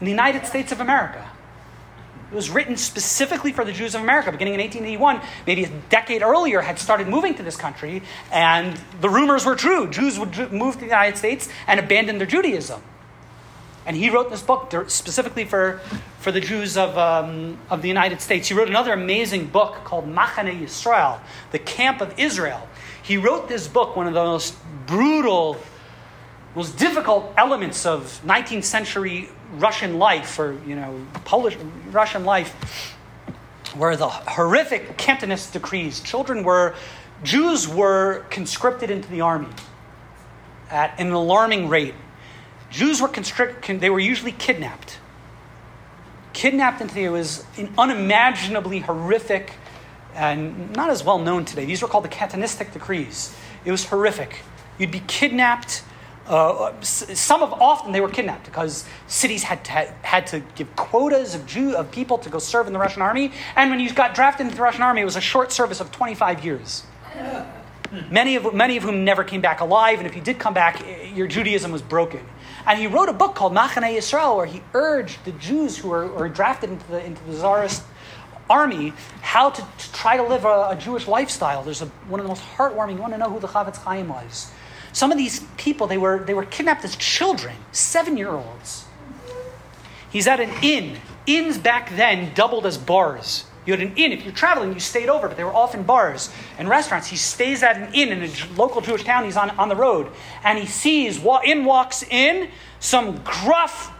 [0.00, 1.30] in the United States of America.
[2.30, 6.22] It was written specifically for the Jews of America, beginning in 1881, maybe a decade
[6.22, 8.02] earlier, had started moving to this country,
[8.32, 9.88] and the rumors were true.
[9.88, 12.82] Jews would move to the United States and abandon their Judaism.
[13.86, 15.80] And he wrote this book specifically for,
[16.18, 18.48] for the Jews of, um, of the United States.
[18.48, 21.20] He wrote another amazing book called Machane Yisrael,
[21.52, 22.68] The Camp of Israel.
[23.00, 24.56] He wrote this book, one of the most
[24.86, 25.58] brutal,
[26.56, 31.56] most difficult elements of 19th century Russian life, or you know, Polish
[31.90, 32.96] Russian life,
[33.76, 36.00] were the horrific Cantonist decrees.
[36.00, 36.74] Children were,
[37.22, 39.48] Jews were conscripted into the army
[40.70, 41.94] at an alarming rate.
[42.70, 44.98] Jews were constrict, they were usually kidnapped.
[46.32, 49.52] Kidnapped into the, it was an unimaginably horrific
[50.14, 51.64] and not as well known today.
[51.64, 53.34] These were called the Cantonistic decrees.
[53.64, 54.40] It was horrific.
[54.78, 55.82] You'd be kidnapped.
[56.26, 59.72] Uh, some of often they were kidnapped because cities had to,
[60.02, 63.32] had to give quotas of Jew of people to go serve in the Russian army.
[63.54, 65.92] And when you got drafted into the Russian army, it was a short service of
[65.92, 66.82] 25 years.
[68.10, 70.82] Many of, many of whom never came back alive, and if you did come back,
[70.82, 72.20] eh, your Judaism was broken.
[72.66, 76.08] And he wrote a book called Machane Yisrael, where he urged the Jews who were,
[76.08, 77.84] were drafted into the, into the Tsarist
[78.50, 81.62] army how to, to try to live a, a Jewish lifestyle.
[81.62, 84.08] There's a, one of the most heartwarming, you want to know who the Chafetz Chaim
[84.08, 84.50] was.
[84.96, 88.86] Some of these people, they were, they were kidnapped as children, seven year olds.
[90.10, 90.96] He's at an inn.
[91.26, 93.44] Inns back then doubled as bars.
[93.66, 94.10] You had an inn.
[94.10, 97.08] If you're traveling, you stayed over, but they were often bars and restaurants.
[97.08, 99.24] He stays at an inn in a local Jewish town.
[99.24, 100.10] He's on, on the road.
[100.42, 102.48] And he sees, in walks in
[102.80, 103.92] some gruff,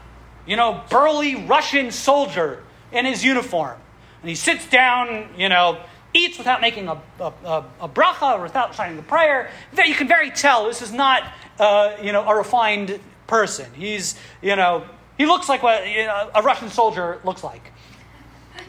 [0.46, 3.78] you know, burly Russian soldier in his uniform.
[4.22, 5.78] And he sits down, you know,
[6.16, 9.50] eats without making a, a, a, a bracha or without signing the prayer.
[9.76, 11.22] You can very tell this is not,
[11.58, 13.66] uh, you know, a refined person.
[13.74, 14.84] He's, you know,
[15.18, 17.72] he looks like what you know, a Russian soldier looks like.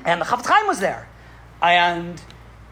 [0.06, 1.08] And the Chafetz Chaim was there.
[1.62, 2.22] And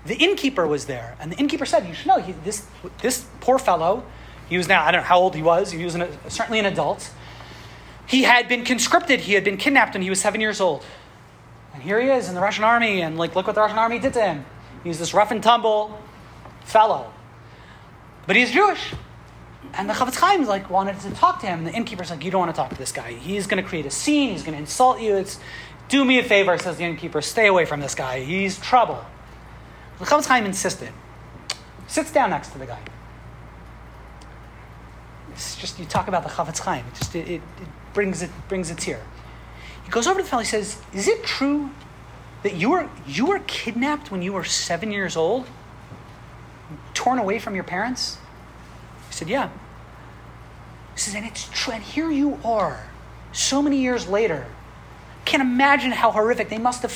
[0.05, 2.65] the innkeeper was there, and the innkeeper said, "You should know he, this
[3.01, 4.03] this poor fellow.
[4.47, 5.71] He was now I don't know how old he was.
[5.71, 7.09] He was an, certainly an adult.
[8.05, 9.21] He had been conscripted.
[9.21, 10.86] He had been kidnapped when he was seven years old,
[11.73, 13.01] and here he is in the Russian army.
[13.01, 14.45] And like, look what the Russian army did to him.
[14.86, 16.00] He's this rough and tumble
[16.64, 17.12] fellow,
[18.26, 18.94] but he's Jewish."
[19.74, 21.60] And the Chafetz Chaim like wanted to talk to him.
[21.60, 23.12] And the innkeeper's like, "You don't want to talk to this guy.
[23.14, 24.30] He's going to create a scene.
[24.30, 25.16] He's going to insult you.
[25.16, 25.40] It's
[25.90, 27.22] do me a favor," says the innkeeper.
[27.22, 28.22] "Stay away from this guy.
[28.22, 29.04] He's trouble."
[30.00, 30.94] The Chafetz Chaim insisted.
[31.88, 32.80] Sits down next to the guy.
[35.34, 36.86] It's just you talk about the Chafetz Chaim.
[36.88, 39.02] It just it, it, it brings it brings it here.
[39.84, 40.44] He goes over to the fellow.
[40.44, 41.72] He says, "Is it true
[42.46, 45.48] that you were you were kidnapped when you were seven years old,
[46.93, 48.20] torn away from your parents?"
[49.10, 49.50] He said, "Yeah."
[50.93, 51.74] He says, "And it's true.
[51.74, 52.84] And here you are,
[53.32, 54.46] so many years later.
[55.26, 56.91] Can't imagine how horrific they must have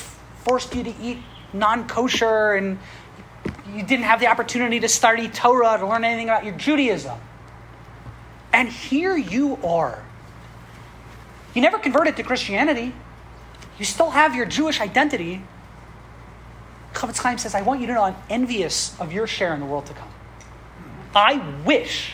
[0.46, 1.18] forced you to eat
[1.52, 2.78] non-kosher, and
[3.74, 7.18] you didn't have the opportunity to study Torah to learn anything about your Judaism."
[8.54, 10.04] And here you are.
[11.56, 12.94] You never converted to Christianity.
[13.80, 15.42] You still have your Jewish identity.
[16.94, 19.66] Chafetz Chaim says, I want you to know I'm envious of your share in the
[19.66, 20.10] world to come.
[21.16, 22.12] I wish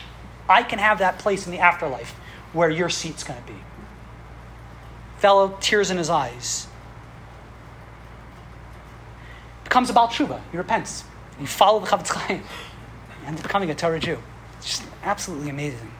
[0.48, 2.12] I can have that place in the afterlife
[2.52, 3.58] where your seat's going to be.
[5.18, 6.68] Fellow, tears in his eyes.
[9.64, 10.40] Becomes a Baal Tshuva.
[10.52, 11.04] He repents.
[11.40, 12.42] You follow the Chafetz Chaim.
[12.42, 14.18] He ends up becoming a Torah Jew.
[14.58, 15.90] It's just absolutely amazing.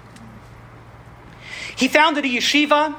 [1.75, 2.95] He founded a yeshiva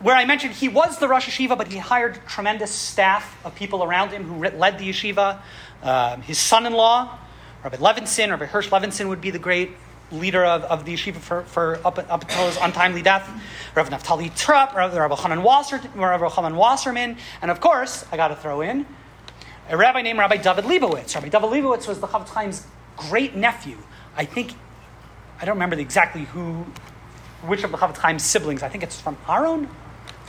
[0.00, 3.84] where I mentioned he was the Rosh Yeshiva, but he hired tremendous staff of people
[3.84, 5.40] around him who led the yeshiva.
[5.82, 7.18] Uh, his son in law,
[7.62, 9.70] Rabbi Levinson, Rabbi Hirsch Levinson, would be the great
[10.10, 13.28] leader of, of the yeshiva for, for up, up until his untimely death.
[13.74, 18.36] Rabbi Naftali Trop, Rabbi, Rabbi Hanan Wasser, Rabbi Wasserman, and of course, I got to
[18.36, 18.86] throw in
[19.70, 21.14] a rabbi named Rabbi David Leibowitz.
[21.14, 23.78] Rabbi David Leibowitz was the Chafetz Chaim's great nephew.
[24.16, 24.52] I think,
[25.40, 26.66] I don't remember exactly who
[27.42, 29.68] which of the Chafetz Chaim's siblings, I think it's from Aaron,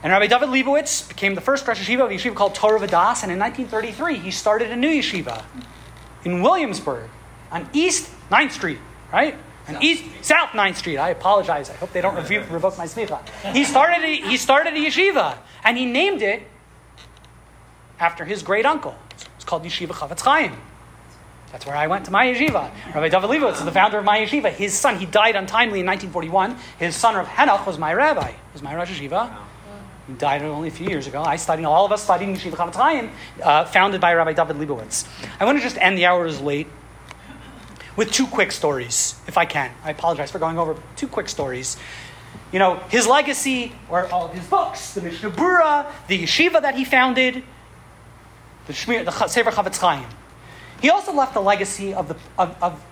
[0.03, 3.23] And Rabbi David Leibowitz became the first Rosh Yeshiva of a yeshiva called Torah Vodaas,
[3.23, 5.45] and in 1933 he started a new yeshiva
[6.25, 7.11] in Williamsburg
[7.51, 8.79] on East 9th Street,
[9.13, 9.37] right?
[9.69, 10.99] South East South 9th Street.
[10.99, 11.71] I apologize.
[11.71, 13.21] I hope they don't revoke, my smicha.
[13.53, 16.43] He started, a, he started a yeshiva, and he named it
[18.01, 18.97] after his great uncle.
[19.37, 20.57] It's called Yeshiva Chafetz Chaim.
[21.53, 22.71] That's where I went to my yeshiva.
[22.95, 24.51] Rabbi David Leibowitz is the founder of my yeshiva.
[24.51, 26.57] His son, he died untimely in 1941.
[26.79, 29.35] His son, Rav Henoch, was my rabbi, was my Rosh Yeshiva.
[30.07, 31.23] He died only a few years ago.
[31.23, 33.11] I studied, all of us studied Yeshiva Chafetz Chaim,
[33.43, 35.07] uh, founded by Rabbi David Leibowitz.
[35.41, 36.67] I want to just end the hour is late
[37.99, 39.73] with two quick stories, if I can.
[39.83, 41.77] I apologize for going over two quick stories.
[42.53, 46.77] You know, his legacy, or all of his books, the Mishnah Berurah, the yeshiva that
[46.77, 47.43] he founded,
[48.69, 50.07] the, Shmir, the Sefer Chafetz Chaim.
[50.81, 52.85] He also left a legacy of, the, of, of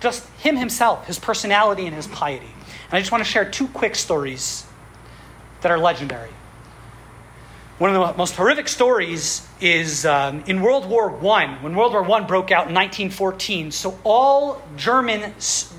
[0.00, 2.52] just him himself, his personality, and his piety.
[2.88, 4.66] And I just want to share two quick stories
[5.62, 6.28] that are legendary.
[7.82, 12.16] One of the most horrific stories is um, in World War I, when World War
[12.16, 13.72] I broke out in 1914.
[13.72, 15.34] So, all German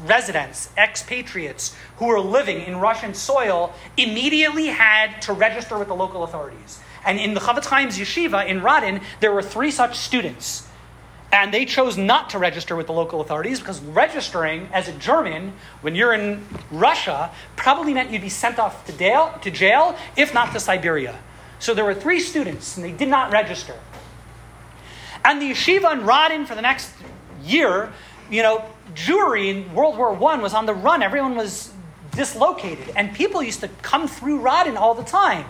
[0.05, 6.25] residents, expatriates who were living in Russian soil, immediately had to register with the local
[6.25, 6.81] authorities.
[7.05, 10.67] And in the Chafetz Chaim's yeshiva in Radin, there were three such students.
[11.31, 15.53] And they chose not to register with the local authorities because registering as a German
[15.79, 20.33] when you're in Russia probably meant you'd be sent off to jail, to jail if
[20.33, 21.17] not to Siberia.
[21.63, 23.79] So there were three students, and they did not register.
[25.23, 26.91] And the yeshiva in Radin for the next
[27.41, 27.93] year,
[28.29, 31.01] you know, Jewry in World War I was on the run.
[31.01, 31.71] Everyone was
[32.11, 35.45] dislocated, and people used to come through Radin all the time.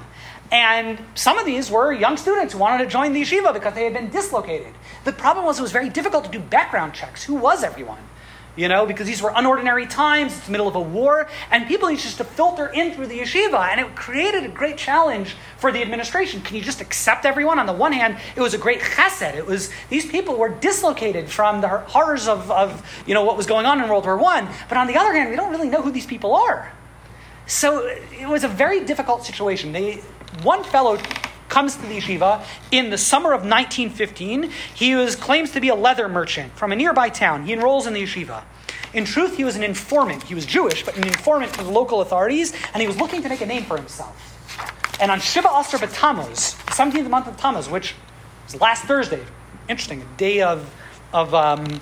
[0.51, 3.83] And some of these were young students who wanted to join the yeshiva because they
[3.83, 4.71] had been dislocated.
[5.05, 7.23] The problem was it was very difficult to do background checks.
[7.23, 8.03] Who was everyone?
[8.55, 11.89] You know, because these were unordinary times, it's the middle of a war, and people
[11.89, 15.71] used just to filter in through the yeshiva, and it created a great challenge for
[15.71, 16.41] the administration.
[16.41, 17.57] Can you just accept everyone?
[17.57, 19.35] On the one hand, it was a great chesed.
[19.35, 23.47] It was these people were dislocated from the horrors of, of you know what was
[23.47, 25.81] going on in World War One, but on the other hand, we don't really know
[25.81, 26.71] who these people are.
[27.45, 29.73] So it was a very difficult situation.
[29.73, 29.95] They,
[30.43, 30.97] one fellow
[31.49, 34.51] comes to the yeshiva in the summer of 1915.
[34.73, 37.45] He was, claims to be a leather merchant from a nearby town.
[37.45, 38.43] He enrolls in the yeshiva.
[38.93, 40.23] In truth, he was an informant.
[40.23, 43.29] He was Jewish, but an informant for the local authorities, and he was looking to
[43.29, 44.29] make a name for himself.
[44.99, 47.95] And on Shiva Asar B'Tammuz, 17th month of Tammuz, which
[48.45, 49.23] was last Thursday,
[49.67, 50.71] interesting, a day of,
[51.11, 51.79] of um,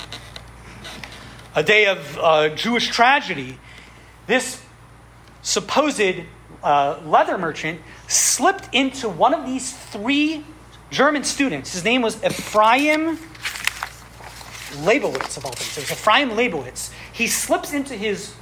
[1.53, 3.59] a day of uh, Jewish tragedy,
[4.27, 4.63] this
[5.41, 6.25] supposed
[6.63, 10.45] uh, leather merchant slipped into one of these three
[10.89, 11.73] German students.
[11.73, 13.17] His name was Ephraim
[14.83, 15.77] Leibowitz, of all things.
[15.77, 16.91] It was Ephraim Leibowitz.
[17.11, 18.33] He slips into his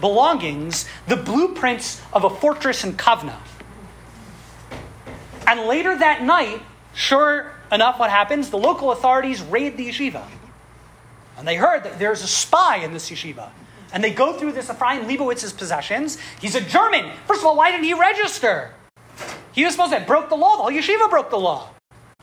[0.00, 3.36] belongings the blueprints of a fortress in Kovna.
[5.46, 6.62] And later that night,
[6.94, 8.50] sure enough, what happens?
[8.50, 10.24] The local authorities raid the yeshiva.
[11.36, 13.50] And they heard that there's a spy in this yeshiva.
[13.94, 16.18] And they go through this Ephraim Leibowitz's possessions.
[16.40, 17.12] He's a German.
[17.26, 18.74] First of all, why didn't he register?
[19.52, 20.56] He was supposed to have broke the law.
[20.56, 21.70] The whole yeshiva broke the law.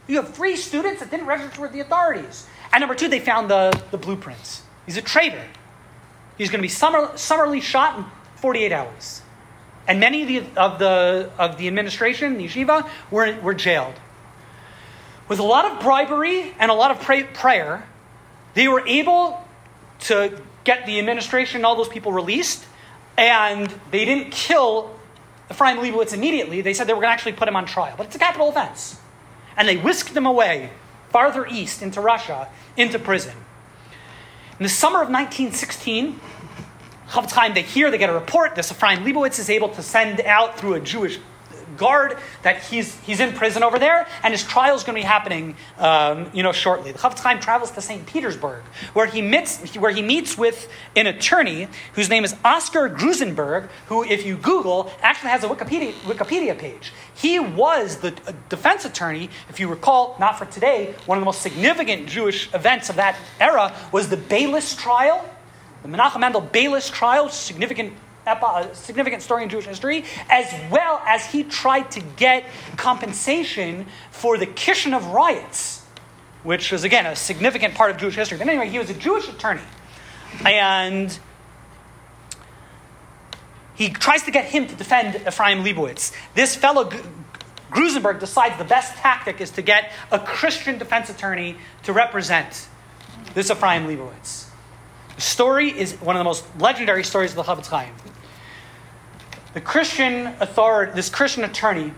[0.05, 2.45] You have three students that didn't register with the authorities.
[2.73, 4.63] And number two, they found the, the blueprints.
[4.85, 5.43] He's a traitor.
[6.37, 8.05] He's going to be summarily shot in
[8.35, 9.21] 48 hours.
[9.87, 13.95] And many of the, of the, of the administration, the yeshiva, were, were jailed.
[15.29, 17.87] With a lot of bribery and a lot of pray, prayer,
[18.55, 19.47] they were able
[20.01, 22.65] to get the administration and all those people released,
[23.17, 24.95] and they didn't kill
[25.49, 26.61] Ephraim Leibowitz immediately.
[26.61, 27.95] They said they were going to actually put him on trial.
[27.97, 28.99] But it's a capital offense.
[29.57, 30.71] And they whisked him away
[31.09, 32.47] farther east into Russia,
[32.77, 33.35] into prison.
[34.59, 36.19] In the summer of 1916,
[37.09, 38.55] Chofetz Chaim, they hear, they get a report.
[38.55, 41.19] This Ephraim Leibowitz is able to send out through a Jewish
[41.81, 45.05] guard that he's, he's in prison over there, and his trial is going to be
[45.05, 46.91] happening, um, you know, shortly.
[46.91, 48.05] The Chofetz Chaim travels to St.
[48.05, 48.61] Petersburg,
[48.93, 54.03] where he meets, where he meets with an attorney whose name is Oscar Grusenberg, who,
[54.03, 56.93] if you Google, actually has a Wikipedia, Wikipedia page.
[57.15, 58.11] He was the
[58.49, 62.89] defense attorney, if you recall, not for today, one of the most significant Jewish events
[62.89, 65.27] of that era was the Beilis trial,
[65.81, 67.93] the Menachem Mendel Beilis trial, significant
[68.25, 72.45] a significant story in Jewish history, as well as he tried to get
[72.77, 75.85] compensation for the Kishinev riots,
[76.43, 78.37] which was, again, a significant part of Jewish history.
[78.37, 79.61] But anyway, he was a Jewish attorney.
[80.45, 81.17] And
[83.75, 86.13] he tries to get him to defend Ephraim Leibowitz.
[86.35, 86.89] This fellow,
[87.71, 92.67] Grusenberg, decides the best tactic is to get a Christian defense attorney to represent
[93.33, 94.49] this Ephraim Leibowitz.
[95.15, 97.93] The story is one of the most legendary stories of the Chofetz Chaim.
[99.53, 101.93] The Christian authority, this Christian attorney,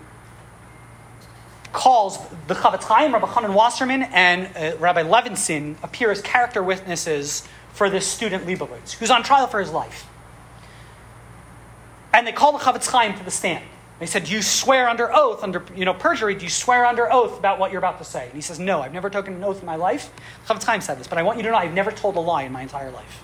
[1.72, 7.48] calls the Chofetz Chaim, Rabbi Chanan Wasserman, and uh, Rabbi Levinson appear as character witnesses
[7.74, 10.08] for this student Leibowitz, who's on trial for his life.
[12.14, 13.66] And they call the Chofetz Chaim to the stand.
[14.00, 16.36] They said, "Do you swear under oath, under you know perjury?
[16.36, 18.82] Do you swear under oath about what you're about to say?" And he says, "No,
[18.82, 20.12] I've never taken an oath in my life."
[20.48, 22.44] Chofetz Chaim said this, but I want you to know I've never told a lie
[22.44, 23.24] in my entire life.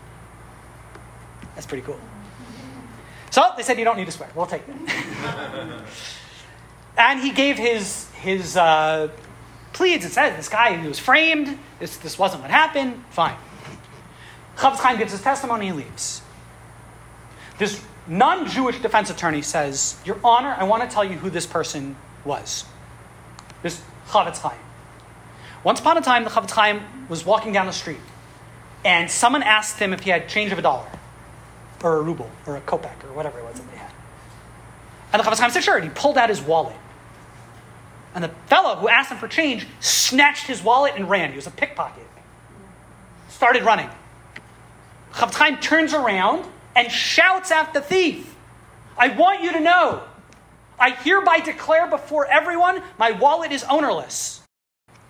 [1.56, 2.00] That's pretty cool.
[3.40, 4.30] So they said, You don't need to swear.
[4.36, 5.84] We'll take that.
[6.98, 9.08] and he gave his, his uh,
[9.72, 10.04] pleads.
[10.04, 11.58] It says this guy he was framed.
[11.80, 13.02] This, this wasn't what happened.
[13.12, 13.38] Fine.
[14.58, 16.22] Chofetz Chaim gives his testimony and leaves.
[17.58, 21.46] This non Jewish defense attorney says, Your Honor, I want to tell you who this
[21.46, 22.66] person was.
[23.64, 24.60] This Chofetz Chaim.
[25.64, 28.02] Once upon a time, the Chofetz Chaim was walking down the street,
[28.84, 30.99] and someone asked him if he had change of a dollar
[31.84, 33.92] or a ruble or a kopeck or whatever it was that they had.
[35.14, 35.78] And the Chofetz Chaim said, sure.
[35.78, 36.76] And he pulled out his wallet.
[38.14, 41.32] And the fellow who asked him for change snatched his wallet and ran.
[41.32, 42.06] He was a pickpocket.
[43.30, 43.90] Started running.
[45.14, 48.36] Chofetz Chaim turns around and shouts at the thief,
[48.98, 50.04] I want you to know,
[50.80, 54.42] I hereby declare before everyone, my wallet is ownerless.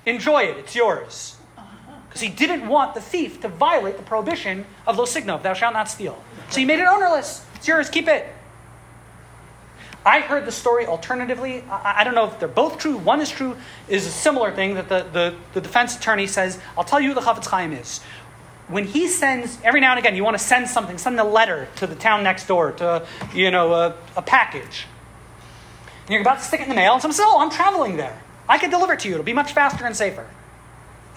[0.05, 1.37] Enjoy it, it's yours.
[1.57, 1.93] Uh-huh.
[2.07, 5.73] Because he didn't want the thief to violate the prohibition of lo signov, thou shalt
[5.73, 6.21] not steal.
[6.49, 7.45] So you made it ownerless.
[7.55, 7.89] It's yours.
[7.89, 8.25] Keep it.
[10.05, 11.63] I heard the story alternatively.
[11.69, 12.97] I, I, don't know if they're both true.
[12.97, 16.85] One is true, is a similar thing that the, the, the defense attorney says, I'll
[16.85, 17.99] tell you who the Chofetz Chaim is.
[18.69, 21.67] When he sends, every now and again, you want to send something, send a letter
[21.77, 24.85] to the town next door, to, you know, a, a package.
[26.05, 27.97] And you're about to stick it in the mail, and someone says, oh, I'm traveling
[27.97, 28.21] there.
[28.47, 29.15] I can deliver it to you.
[29.15, 30.27] It'll be much faster and safer.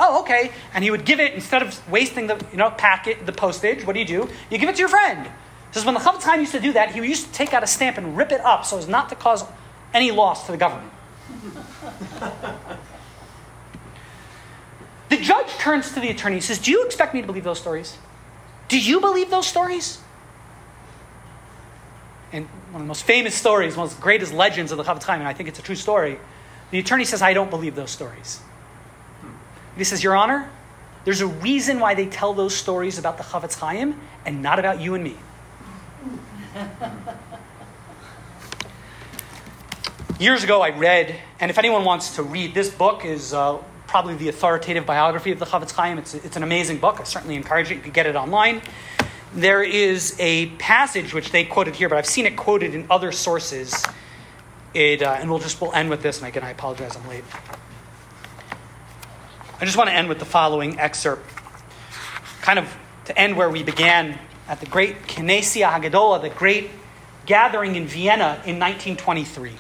[0.05, 0.51] Oh, okay.
[0.75, 3.87] And he would give it instead of wasting the you know packet, the postage.
[3.87, 4.29] What do you do?
[4.51, 5.31] You give it to your friend.
[5.71, 7.69] Says when the Chofetz Chaim used to do that, he used to take out a
[7.69, 9.45] stamp and rip it up so as not to cause
[9.95, 10.93] any loss to the government.
[15.09, 17.61] the judge turns to the attorney and says, "Do you expect me to believe those
[17.61, 17.97] stories?
[18.67, 20.01] Do you believe those stories?"
[22.33, 25.05] And one of the most famous stories, one of the greatest legends of the Chofetz
[25.05, 26.19] Chaim, and I think it's a true story.
[26.73, 28.41] The attorney says, "I don't believe those stories."
[29.77, 30.51] He says, Your Honor,
[31.05, 34.81] there's a reason why they tell those stories about the Chofetz Chaim and not about
[34.81, 35.17] you and me.
[40.19, 43.59] Years ago, I read, and if anyone wants to read, this book is uh,
[43.89, 45.99] probably the authoritative biography of the Chafetz Chaim.
[45.99, 47.01] It's, it's an amazing book.
[47.01, 47.75] I certainly encourage it.
[47.77, 48.63] You can get it online.
[49.35, 53.11] There is a passage which they quoted here, but I've seen it quoted in other
[53.11, 53.85] sources.
[54.75, 56.19] It, uh, and we'll just we'll end with this.
[56.19, 57.25] And again, I apologize, I'm late.
[59.63, 61.25] I just want to end with the following excerpt,
[62.41, 66.69] kind of to end where we began at the great Knessia Hagadola, the great
[67.27, 69.53] gathering in Vienna in 1923.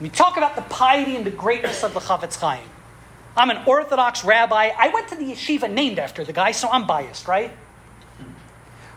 [0.00, 2.68] We talk about the piety and the greatness of the Chafetz Chaim.
[3.36, 4.72] I'm an Orthodox rabbi.
[4.76, 7.52] I went to the yeshiva named after the guy, so I'm biased, right?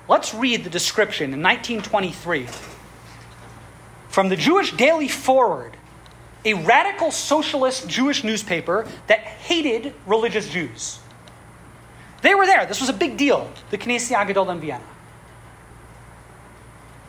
[0.10, 2.48] Let's read the description in 1923
[4.10, 5.78] from the Jewish Daily Forward,
[6.46, 11.00] a radical socialist Jewish newspaper that hated religious Jews.
[12.22, 12.66] They were there.
[12.66, 13.52] This was a big deal.
[13.70, 14.84] The Knesset Gadol in Vienna.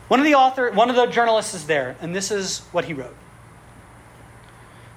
[0.07, 2.93] One of the author, one of the journalists is there, and this is what he
[2.93, 3.15] wrote.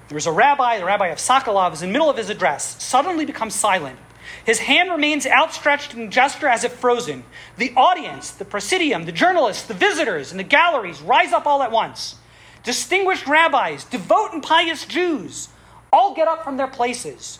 [0.07, 2.81] There was a rabbi, the rabbi of Sokolov, is in the middle of his address,
[2.83, 3.97] suddenly becomes silent.
[4.45, 7.23] His hand remains outstretched in gesture as if frozen.
[7.57, 11.71] The audience, the presidium, the journalists, the visitors, and the galleries rise up all at
[11.71, 12.15] once.
[12.63, 15.49] Distinguished rabbis, devout and pious Jews,
[15.91, 17.39] all get up from their places.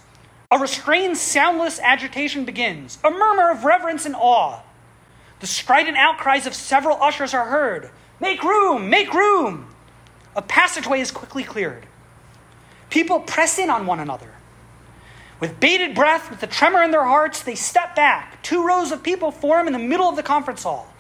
[0.51, 4.61] A restrained, soundless agitation begins, a murmur of reverence and awe.
[5.39, 8.89] The strident outcries of several ushers are heard Make room!
[8.89, 9.67] Make room!
[10.35, 11.85] A passageway is quickly cleared.
[12.89, 14.33] People press in on one another.
[15.39, 18.41] With bated breath, with a tremor in their hearts, they step back.
[18.43, 20.91] Two rows of people form in the middle of the conference hall.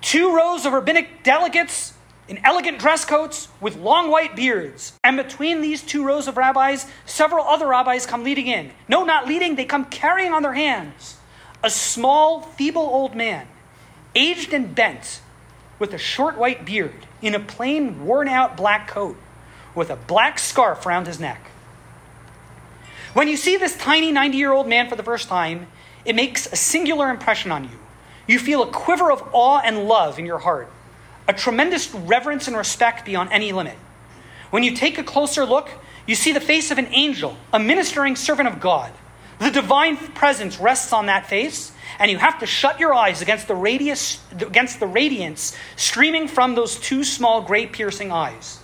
[0.00, 1.94] Two rows of rabbinic delegates
[2.28, 4.92] in elegant dress coats with long white beards.
[5.04, 8.72] And between these two rows of rabbis, several other rabbis come leading in.
[8.88, 11.16] No, not leading, they come carrying on their hands
[11.62, 13.48] a small, feeble old man
[14.14, 15.20] aged and bent,
[15.78, 19.16] with a short white beard, in a plain, worn out black coat,
[19.74, 21.50] with a black scarf around his neck.
[23.12, 25.66] When you see this tiny 90 year old man for the first time,
[26.04, 27.78] it makes a singular impression on you.
[28.26, 30.70] You feel a quiver of awe and love in your heart,
[31.28, 33.76] a tremendous reverence and respect beyond any limit.
[34.50, 35.70] When you take a closer look,
[36.06, 38.92] you see the face of an angel, a ministering servant of God.
[39.38, 43.48] The divine presence rests on that face, and you have to shut your eyes against
[43.48, 48.60] the radius against the radiance streaming from those two small gray piercing eyes.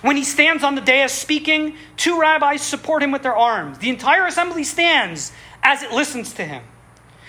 [0.00, 3.78] When he stands on the dais speaking, two rabbis support him with their arms.
[3.78, 5.32] The entire assembly stands
[5.62, 6.62] as it listens to him.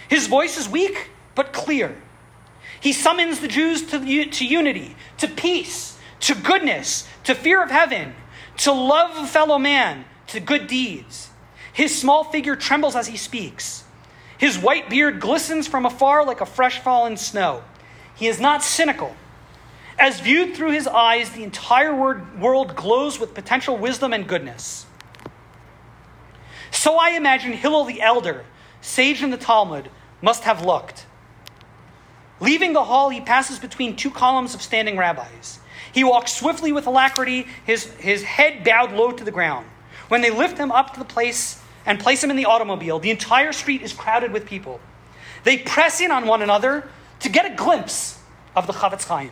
[0.08, 2.02] His voice is weak but clear.
[2.82, 8.16] He summons the Jews to, to unity, to peace, to goodness, to fear of heaven,
[8.58, 11.30] to love fellow man, to good deeds.
[11.72, 13.84] His small figure trembles as he speaks.
[14.38, 17.64] His white beard glistens from afar like a fresh fallen snow.
[18.16, 19.16] He is not cynical.
[20.00, 24.88] As viewed through his eyes, the entire world glows with potential wisdom and goodness.
[26.72, 28.44] So I imagine Hillel the elder,
[28.82, 31.06] sage in the Talmud, must have looked.
[32.42, 35.60] Leaving the hall, he passes between two columns of standing rabbis.
[35.94, 39.68] He walks swiftly with alacrity, his, his head bowed low to the ground.
[40.10, 43.12] When they lift him up to the place and place him in the automobile, the
[43.12, 44.80] entire street is crowded with people.
[45.44, 46.90] They press in on one another
[47.20, 48.20] to get a glimpse
[48.56, 49.32] of the Chafetz Chaim.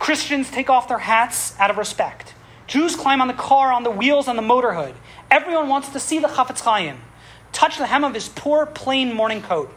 [0.00, 2.34] Christians take off their hats out of respect.
[2.66, 4.94] Jews climb on the car, on the wheels, on the motor hood.
[5.30, 6.98] Everyone wants to see the Chafetz Chaim,
[7.52, 9.72] touch the hem of his poor, plain morning coat.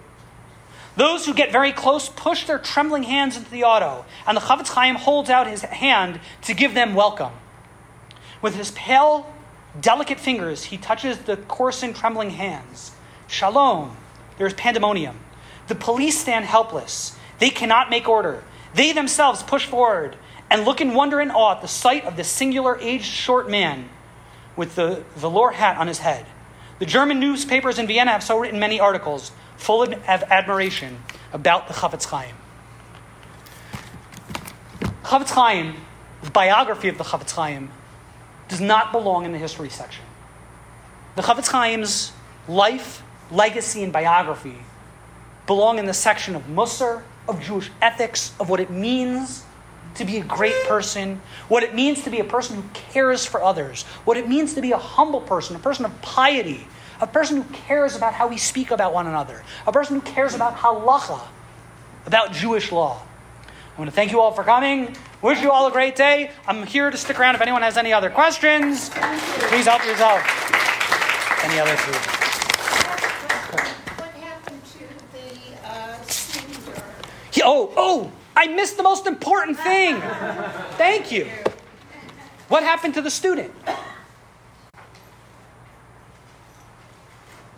[0.98, 4.70] Those who get very close push their trembling hands into the auto, and the Chafetz
[4.70, 7.34] Chaim holds out his hand to give them welcome.
[8.42, 9.32] With his pale,
[9.80, 12.94] delicate fingers, he touches the coarse and trembling hands.
[13.28, 13.96] Shalom.
[14.40, 15.20] There's pandemonium.
[15.68, 17.16] The police stand helpless.
[17.38, 18.44] They cannot make order.
[18.74, 20.16] They themselves push forward
[20.50, 23.90] and look in wonder and awe at the sight of this singular aged short man
[24.56, 26.26] with the velour hat on his head.
[26.80, 31.00] The German newspapers in Vienna have so written many articles full of admiration
[31.34, 32.36] about the Chafetz Chaim.
[35.04, 35.76] Chafetz Chaim,
[36.24, 37.72] the biography of the Chafetz Chaim,
[38.48, 40.04] does not belong in the history section.
[41.16, 42.12] The Chafetz Chaim's
[42.48, 44.58] life, legacy, and biography
[45.46, 49.44] belong in the section of Musar, of Jewish ethics, of what it means
[49.96, 53.42] to be a great person, what it means to be a person who cares for
[53.42, 56.68] others, what it means to be a humble person, a person of piety,
[57.00, 60.34] a person who cares about how we speak about one another, a person who cares
[60.34, 61.22] about halacha,
[62.06, 63.02] about Jewish law.
[63.46, 64.96] I want to thank you all for coming.
[65.22, 66.32] Wish you all a great day.
[66.48, 68.90] I'm here to stick around if anyone has any other questions.
[68.90, 70.22] Please help yourself.
[71.44, 71.96] Any other food?
[74.00, 74.80] What happened to
[75.14, 77.44] the uh.
[77.44, 80.02] Oh, oh, I missed the most important thing.
[80.78, 81.30] Thank you.
[82.48, 83.54] What happened to the student?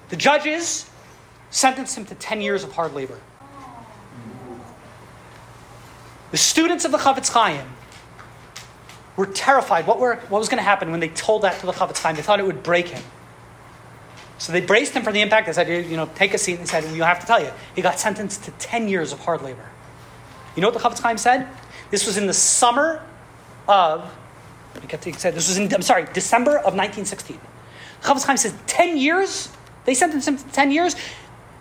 [0.09, 0.89] The judges
[1.49, 3.19] sentenced him to 10 years of hard labor.
[6.31, 7.65] The students of the Chafetz Chaim
[9.15, 9.87] were terrified.
[9.87, 12.15] What, were, what was going to happen when they told that to the Chafetz Chaim?
[12.15, 13.03] They thought it would break him.
[14.37, 15.47] So they braced him for the impact.
[15.47, 16.53] They said, you know, take a seat.
[16.53, 17.51] And they said, well, you have to tell you.
[17.75, 19.65] He got sentenced to 10 years of hard labor.
[20.55, 21.47] You know what the Chafetz Chaim said?
[21.91, 23.03] This was in the summer
[23.67, 24.09] of,
[24.75, 27.39] I kept said this was in, I'm sorry, December of 1916.
[28.01, 29.49] Chafetz Chaim says, 10 years?
[29.89, 30.95] They sentenced him to 10 years?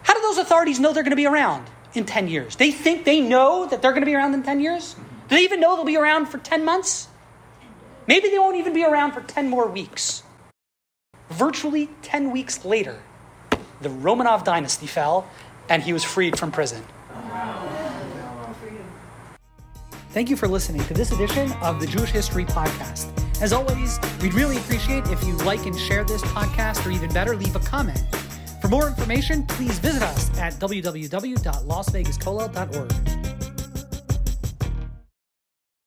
[0.03, 2.57] How do those authorities know they're going to be around in 10 years?
[2.57, 4.97] They think they know that they're going to be around in 10 years?
[5.31, 7.09] Do they even know they'll be around for 10 months?
[8.07, 10.25] Maybe they won't even be around for 10 more weeks.
[11.31, 13.01] Virtually 10 weeks later,
[13.81, 15.27] the Romanov dynasty fell
[15.71, 16.85] and he was freed from prison.
[20.11, 23.28] Thank you for listening to this edition of the Jewish History Podcast.
[23.41, 27.37] As always, we'd really appreciate if you like and share this podcast, or even better,
[27.37, 28.03] leave a comment.
[28.61, 33.38] For more information, please visit us at www.lasvegaskollel.org.